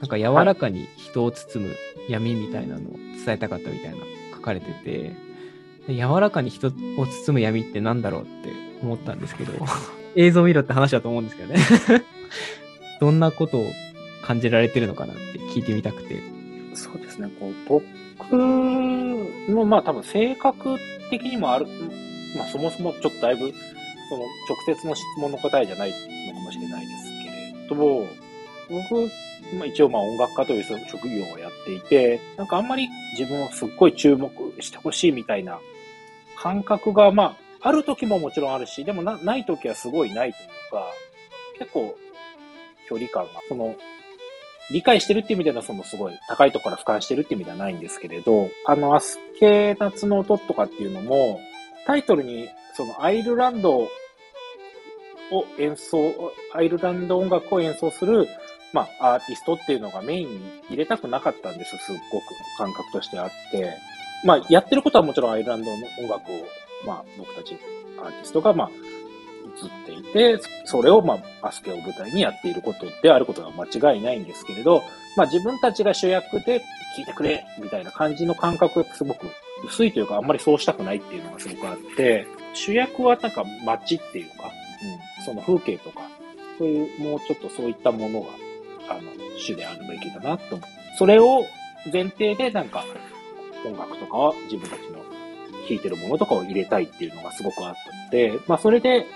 [0.00, 1.74] なんか柔らかに人を包む
[2.08, 2.92] 闇みたいなのを
[3.24, 3.98] 伝えたかったみたいな
[4.34, 5.12] 書かれてて、
[5.88, 6.70] 柔らかに人を
[7.06, 8.30] 包む闇って何だろうって
[8.82, 9.52] 思ったんですけど、
[10.16, 11.60] 映像見ろって話だと思うんですけどね。
[12.98, 13.66] どんなことを
[14.24, 16.20] 感じられてるのかなって聞いてみたくて。
[16.74, 17.54] そうですね、こう
[18.18, 20.78] 僕のまあ多分性格
[21.10, 21.66] 的にもある、
[22.38, 23.52] まあそもそもちょっとだいぶ
[24.08, 25.92] その直接の質問の答えじゃない
[26.28, 28.06] のかもしれないですけれども、
[28.68, 29.10] 僕、
[29.56, 32.88] まあ、一応まあ音楽家という職業をやっていて、なんかあんまり
[33.18, 34.30] 自分をすっごい注目
[34.60, 35.58] してほしいみたいな
[36.38, 40.86] 感覚が、まあ、ある時ももちろんあるし、でもなない時はすごいないというか、
[41.58, 41.96] 結構
[42.88, 43.76] 距離感が、その、
[44.70, 51.40] 理解してるっていう意味ではそのすごい高いところから俯瞰してるっていう意味ではないんですけれど、あの、アスケ夏の音とかっていうのも、
[51.86, 53.88] タイトルに、そのアイルランドを
[55.58, 58.28] 演奏、アイルランド音楽を演奏する、
[58.72, 62.24] まあ、アーティストっていうのがメインに入れたくなかったんですすっごく
[62.56, 63.76] 感覚としてあって。
[64.24, 66.46] まあ、やってることはもちろんアイルランドの音楽を、
[66.86, 67.58] まあ、僕たち
[67.98, 74.82] アーティストが、まあ、映っていて、それを、まあ、アスケを舞台にやっていることであることは間違いないんですけれど、
[75.16, 79.26] まあ、自分たちが主役で聴いてくれみたいな感じの感覚がすごく
[79.64, 84.50] 薄いというか、あんまりそうしたくないっていうのがすごくあって、主役はなんか街っていうか、
[85.18, 86.00] うん、その風景とか、
[86.58, 88.28] そういう、もうちょっとそういったものが、
[88.88, 89.02] あの、
[89.38, 90.68] 主であるべきだなと思う。
[90.98, 91.44] それを
[91.92, 92.84] 前提でなんか、
[93.64, 94.98] 音楽とかは自分たちの
[95.68, 99.06] 弾いてるものとかを入れたいっていうのがすごくあったので、まあそれで、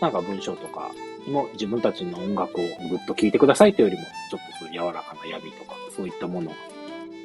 [0.00, 0.90] なんか文章とか
[1.26, 6.54] も自分たちの音楽をぐっと聴いてくださいというよりも、ちょっとそういう柔らかな闇とか、そういったものを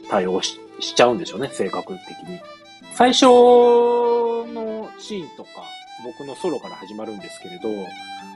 [0.10, 0.60] 対応し
[0.96, 2.40] ちゃうんでしょうね、性格的に。
[2.94, 5.50] 最初のシーンとか、
[6.04, 7.70] 僕のソロから始まるんですけれど、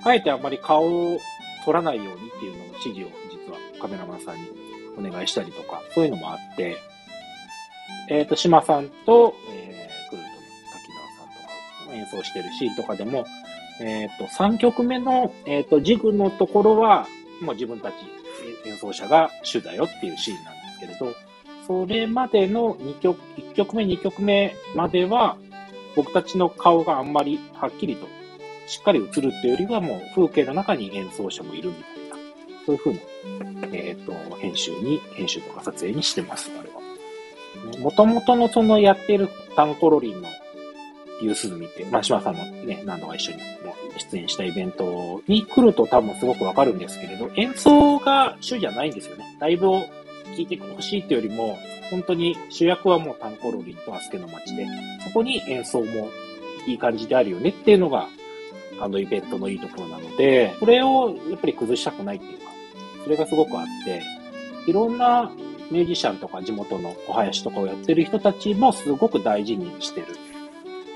[0.04, 1.20] あえてあんまり顔を
[1.66, 4.48] 撮らないようにっていうのを指示を実はカメラマンさんに
[4.98, 6.78] お願いしたりとか、そういうのもあって、
[8.10, 10.38] えっ、ー、と、島さんと、えー、クルートの
[10.72, 13.26] 滝沢さんとか演奏してるシーンとかでも、
[13.82, 17.08] えっ、ー、と、3曲目の、えっ、ー、と、ジグのところは、
[17.42, 17.94] もう自分たち
[18.66, 21.16] 演奏者が主だよっていうシーンなんですけれど、
[21.68, 25.38] それまでの2曲、1曲目、2曲目までは、
[25.96, 28.08] 僕たちの顔があんまりはっきりと
[28.68, 32.16] しっかり映るっていうよりはもう風景の中に演奏者もいるみたいな、
[32.66, 37.80] そういう風な、えっ、ー、と、編集に、編集とか撮影にしてます、あれは。
[37.80, 40.28] もともとのそのやってるタンコロリンの
[41.22, 43.40] ユースズミって、まあ、島さんもね、何度か一緒に
[44.12, 49.26] 出演したイベントに来ると多分すごくわかるんですけれど、演奏が主じゃないんですよね。
[49.40, 49.88] ライブを聴
[50.38, 51.58] いてほしいっていうよりも、
[51.90, 54.68] 本当に主役はもうタンコロリンとアスケの街で、
[55.04, 56.10] そこに演奏も
[56.68, 58.08] いい感じであるよねっていうのが、
[58.80, 62.46] あのイベントのいいところなので、それをやっぱり崩したくないっていうか、
[63.04, 64.04] それがすごくあって、
[64.68, 65.32] いろんな
[65.72, 70.08] ミュージシャンとか地元のお囃子とかをやってる人たちもすごく大事にしてる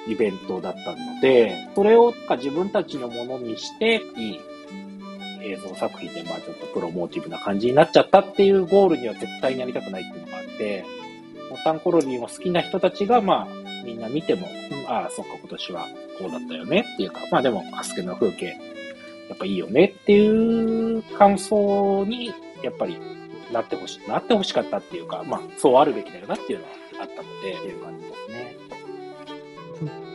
[0.08, 4.40] イベントだったので、それを自分たちのものにして、いい
[5.44, 10.86] 映像作品で、まあちょっとプロモーティブな感じになっちゃったっていうゴールには絶対になりたくないっていうのがあって、
[11.50, 15.88] モタンコロニーを好きな人たちが、まあみんな見ても、うん、ああ、そっか、今年は
[16.20, 18.48] こうだったよねっていうか、まあでも、アスケの風景、
[19.30, 22.34] やっぱいいよねっていう感想に、
[22.64, 22.98] やっぱり
[23.52, 26.72] なってほしい、なってほしかったっていうか、まあそうあるべきだよなっていうのは
[27.02, 28.11] あったので、っていう感じ。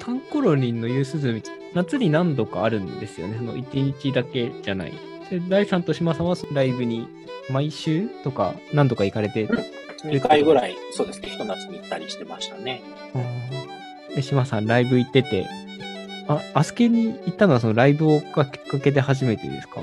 [0.07, 1.43] タンコロリンのユースズミ、
[1.75, 3.39] 夏に何度かあるんですよね。
[3.39, 4.93] その1日だけじゃない。
[5.29, 7.09] で、第3と島さんはライブに
[7.51, 9.49] 毎週とか何度か行かれて、
[10.05, 12.83] 2回ぐらい、そうですね、ひと夏に行ったりしてましたね。
[14.15, 15.49] で、島さんライブ行ってて、
[16.29, 18.47] あ、アスケに行ったのはそのライブをきっか
[18.81, 19.81] けで初めてですか？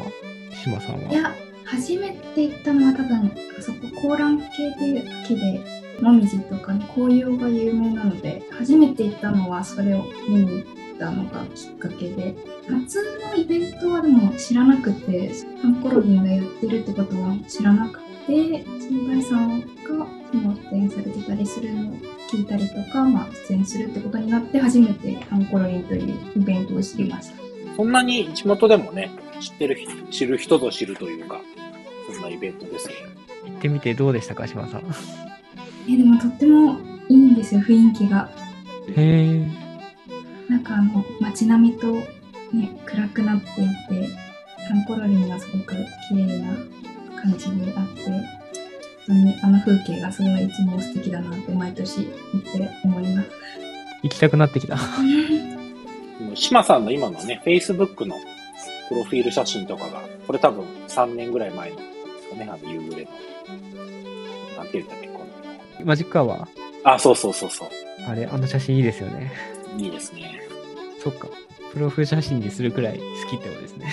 [0.64, 1.12] 島さんは。
[1.12, 12.36] いや、初めて行ったのは多分、あそこ、コーラン系っていう木で、もみじとかに紅葉が有名なので初めて行ったのはそれを見に行ったのがきっかけで
[12.70, 15.32] 夏のイベントはでも知らなくて
[15.62, 21.93] ハンコロリンがやってるってことは知らなくて新海さんがその出演されてたりするのを
[22.30, 27.43] 聞いたりとか、まあ、出演するってことになって初めてハンコロリンというイベントを知りました。
[27.76, 31.41] そんなに地元でもね知ってる人知る人ぞ知るというか
[32.12, 32.93] そんなイベントですね
[33.45, 34.84] 行ってみてどうでしたか島さん？
[35.90, 36.78] えでもとっても
[37.10, 38.30] いいんですよ雰囲気が。
[38.90, 39.48] へえ。
[40.50, 41.88] なんかあの街並みと
[42.54, 44.10] ね暗くなっていて
[44.68, 45.76] タンコロリンがすごく
[46.10, 46.56] 綺麗な
[47.22, 48.22] 感じであって本
[49.08, 53.30] 当にあの風景がすごいいつも素敵だなって毎年見て思います。
[54.04, 54.78] 行きたくなってきた。
[56.36, 58.16] 島さんの今のね Facebook の
[58.90, 61.82] プロフィール写真とかがこれ多分3年ぐらい前ので
[62.24, 63.12] すかねあの夕暮れの。
[64.58, 65.12] なんていうんだっけ？
[65.84, 66.48] マジックアワー
[66.84, 67.70] あ、そうそうそうそう。
[68.08, 69.32] あれ、あの写真いいですよね。
[69.78, 70.42] いいですね。
[71.04, 71.28] そっか。
[71.72, 73.88] プロフ写真にするくらい好きってことですね。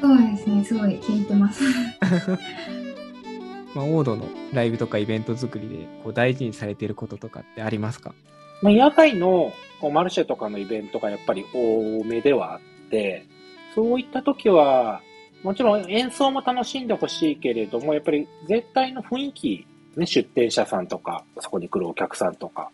[0.00, 1.64] そうですね、すごい気に入ってます。
[3.74, 8.14] まあ、オードのライブとかイベント作りでこう大事にされていることとかってありますか？
[8.62, 12.60] まあ、野外のこうマルシェとかのイベントがやっぱり多めではあっ
[12.90, 13.26] て、
[13.74, 15.02] そういった時は、
[15.42, 19.66] もちろん演奏も楽しんでほしいけれども、やっぱり絶対の雰囲気
[19.96, 22.70] ね、出店者さんとか、そこに来るお客さんとか、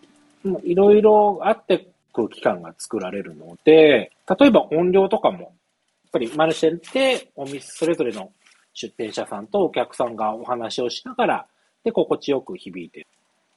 [0.65, 5.51] いろいろあって空気感が作られるので、例えば音量とかも、やっ
[6.13, 8.31] ぱりマルシェってお店それぞれの
[8.75, 11.47] 出店者さんとお客さんがお話をしながら、
[11.85, 13.07] で、心地よく響いてる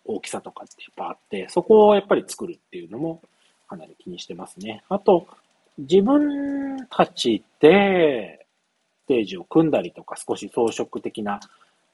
[0.05, 3.21] 大きさとかってやっぱいあって、そこをやっぱり作るっていうのも
[3.67, 4.83] かなり気にしてますね。
[4.89, 5.27] あと、
[5.77, 8.45] 自分たちで
[9.03, 11.39] ステージを組んだりとか、少し装飾的な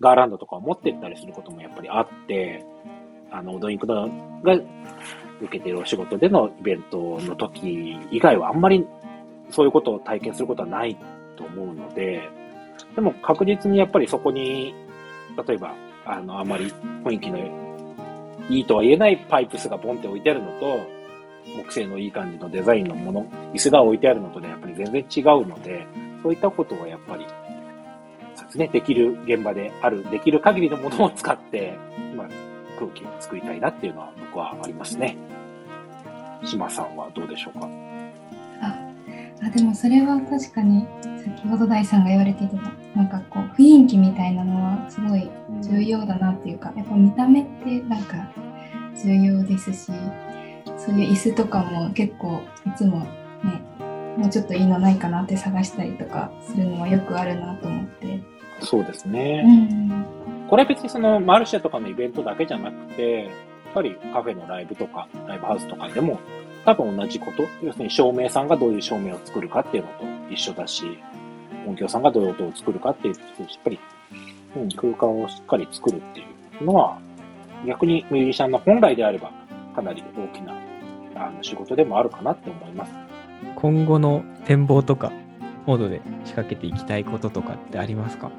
[0.02, 2.66] ガーランドとかを持ってったりすることもやっぱりあって、
[3.30, 4.10] あの、ドインクド
[4.44, 4.56] が
[5.40, 8.86] 受けているお仕事でのイベントの時以外はあんまり
[9.50, 10.98] そういうことを体験することはない
[11.38, 12.22] と思うので、
[12.96, 14.74] でも確実にやっぱりそこに、
[15.48, 15.74] 例えば、
[16.06, 16.66] あの、あまり
[17.04, 17.38] 雰囲気の
[18.50, 20.80] いいとは言えないパイプスがボンって置いてあるのと、
[21.58, 25.86] 木製のいい感じのデザインのもの、椅子が置いてあるのとね、やっぱり全然違うので、
[26.22, 27.26] そういったことはやっぱり、
[28.58, 31.78] ね、できる現場である、できる限りのものを使って、
[32.16, 32.28] まあ、
[32.78, 35.16] 空気を作りたいなっていうのは僕はありますね。
[36.44, 37.70] 島さんはどうでしょうか？
[38.62, 38.78] あ
[39.44, 40.88] あでもそれは確かに
[41.24, 42.56] 先ほど大さんが言われていた
[42.96, 45.30] なんかこう雰囲気みたいなのはすごい
[45.62, 48.32] 重要だなっていうか、やっぱ見た目ってなんか
[49.04, 49.92] 重要ですし
[50.78, 53.00] そういう椅子とかも結構いつも
[53.44, 53.62] ね
[54.18, 58.20] もうちょっといいのないかなって探したりとかするのはよくあるなと思って
[58.62, 60.06] そうですね、うん、
[60.50, 63.32] これは別にそのマルシェとかのイベントだけじゃなくてやっ
[63.74, 66.20] ぱりカフェのライブとかライブハウスとかでも
[66.66, 67.44] 多分同じこと。
[67.64, 71.00] 要するに照明さんがどういう照明を作るかっていうのと一緒だし、
[71.66, 73.20] 音響さんがどういう音を作るかっていう、し
[73.60, 73.80] っかり、
[74.56, 76.24] うん、空間をしっかり作るってい
[76.62, 77.00] うのは、
[77.66, 79.32] 逆にミュージシャンの本来であれば、
[79.76, 80.54] かなり大きな
[81.16, 82.92] あの仕事でもあるかなって思います。
[83.56, 85.12] 今後の展望とか、
[85.66, 88.32] モードで仕掛けていきたいこととかってありますか？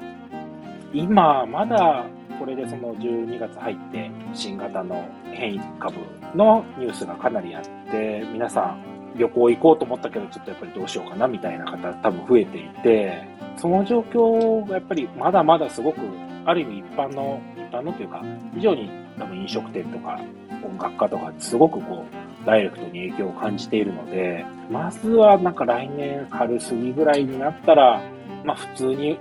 [0.93, 2.05] 今、まだ
[2.39, 5.97] これでその12月入って新型の変異株
[6.35, 13.23] のニュースがかなりあって、皆さん旅行行こうと思ったけど、ちょっとやっぱりどうしようかなみたいな方多分増えていて、
[13.57, 15.99] その状況がやっぱりまだまだすごく、
[16.45, 18.23] ある意味一般の、一般のというか、
[18.55, 20.19] 非常に多分飲食店とか
[20.63, 28.01] 音楽家とかすごくこう、ダイレクトに影響を感じているので、まずはなんか来年春過ぎぐらいになったら、
[28.43, 29.17] まあ普通に、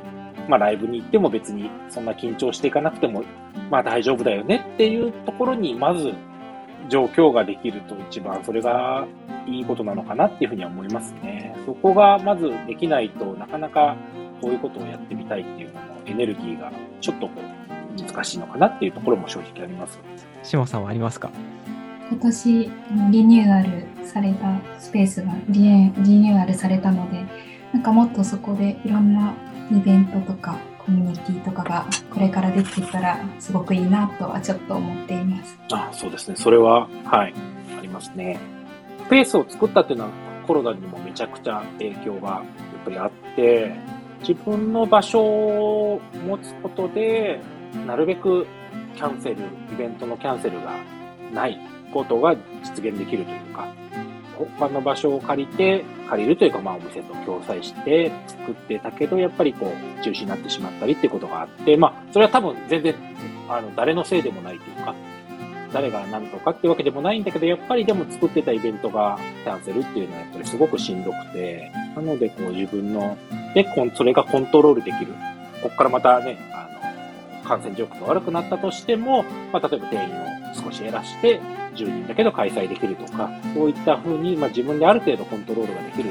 [0.48, 3.22] まあライブに行っても別にそんな緊張していかなくても、
[3.70, 6.12] まあ大丈夫だよねっていうところにまず
[6.88, 9.06] 状況ができると一番それが
[9.46, 11.56] いいことなのかなっていうふうには思いますね。
[11.64, 13.96] そこがまずできないとなかなか
[14.40, 20.00] こういうことをやってみたいっていうののエネルギーがちょっとこう難しいのかなっていうところも正直あります。
[20.42, 21.30] 下さんはありますか？
[22.12, 22.70] 今年
[23.10, 27.24] リニューアルされたスペースがリニューアルされたので
[27.72, 29.32] なんかもっとそこでいろんな
[29.70, 35.58] イベントとかコミュニティとかがこれからできてきたらすごくいいなとはちょっと思っています。
[35.72, 36.36] あそうですね。
[36.36, 37.34] それは、はい、
[37.78, 38.38] ありますね。
[39.06, 40.10] スペースを作ったっていうのは
[40.46, 42.44] コロナにもめちゃくちゃ影響がやっ
[42.84, 43.74] ぱりあって、
[44.20, 47.40] 自分の場所を持つことで、
[47.86, 48.46] なるべく
[48.96, 49.36] キャンセル、
[49.72, 50.74] イベントのキャンセルが
[51.32, 51.58] ない
[51.93, 53.68] ことが実現できるというか、
[54.59, 62.95] 他の場所を借りて、借りるというか、まあお店と共催して作ってたけど、やっぱりこう、中止になってしまったりっていうことがあって、まあ、それは多分全然、
[63.49, 64.95] あの、誰のせいでもないというか、
[65.72, 73.16] 誰が何とかっていうわけでもないんだけど、やっぱりでも作ってたイベントがキャンセルっていうのはやっぱりすごくしんどくて、なのでこう自分の、
[73.55, 75.12] で、それがコントロールできる。
[75.62, 76.68] ここからまたね、あ
[77.43, 81.40] の、感染状況が悪くなったとしても、まあ、例えば定員を少し減らして、
[81.74, 86.10] 10人だけど開催できるとか、そういった風に、まあ、自分である程度コントロールができる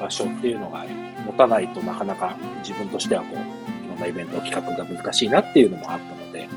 [0.00, 0.84] 場所っていうのが
[1.26, 6.48] 持たないとなかなか自分としてはこう、いろんなイベント企画が難しいなっていうのもあったので、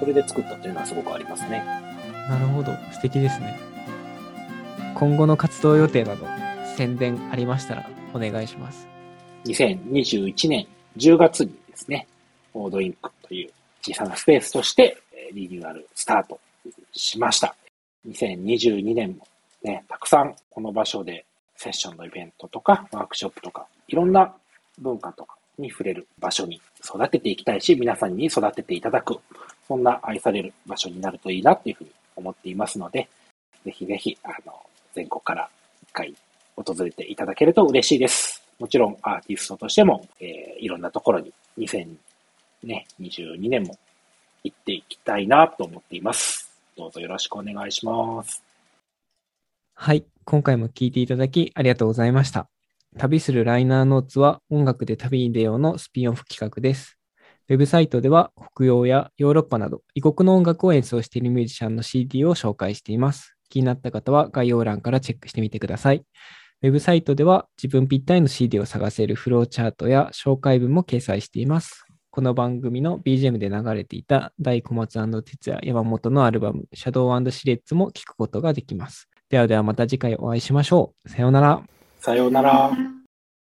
[0.00, 1.64] それで作ったというのはすごくありますね。
[2.28, 2.72] なるほど。
[2.92, 3.58] 素敵ですね。
[4.94, 6.26] 今後の活動予定など、
[6.76, 8.86] 宣伝ありましたらお願いします。
[9.44, 12.06] 2021年10月にですね、
[12.54, 13.50] オードインクという
[13.82, 14.98] 小さなスペースとして
[15.32, 16.40] リニューアルスタート
[16.92, 17.54] しました。
[18.08, 19.26] 2022年も
[19.62, 21.24] ね、たくさんこの場所で
[21.56, 24.34] セッションのイベントとかワークショップとかいろんな
[24.78, 29.18] 文化とかに触れる場所に育てていきたいし、皆さんに育てていただく、
[29.68, 33.08] そんな愛される場所になるといいなっていうふうに思っていますので、
[33.64, 34.54] ぜひぜひ、あの、
[34.94, 35.48] 全国から
[35.82, 36.14] 一回
[36.56, 38.42] 訪れていただけると嬉しいです。
[38.58, 43.78] もちろんアーティストとしても、えー、いろんなところに2022年も
[44.44, 46.49] 行っていきたいなと思っています。
[46.76, 48.42] どうぞよろしくお願いします。
[49.74, 50.04] はい。
[50.24, 52.48] 今回も聞いていただきありがとうございました。
[52.98, 56.98] 旅するライナーノーツは音楽で旅に出ようのスピンオフ企画です。
[57.48, 63.36] ウェブサイトでは北洋やヨーロッパなど異国の音楽を演奏しているミュージシャンの CD を紹介しています。
[63.48, 66.04] 気になった方は概要欄からチェックしてみてください。
[66.62, 71.86] ウェブサイトでは自分ぴったりの CD を探せるフローチャートや紹介文も掲載しています。
[72.20, 79.08] この番組の BGM で流れていた大小松哲也山本のアルバム、シャドウシレッツも聞くことができます。
[79.30, 81.08] ではではまた次回お会いしましょう。
[81.08, 81.62] さよなら。
[81.98, 82.52] さようなら。
[82.52, 82.99] さようなら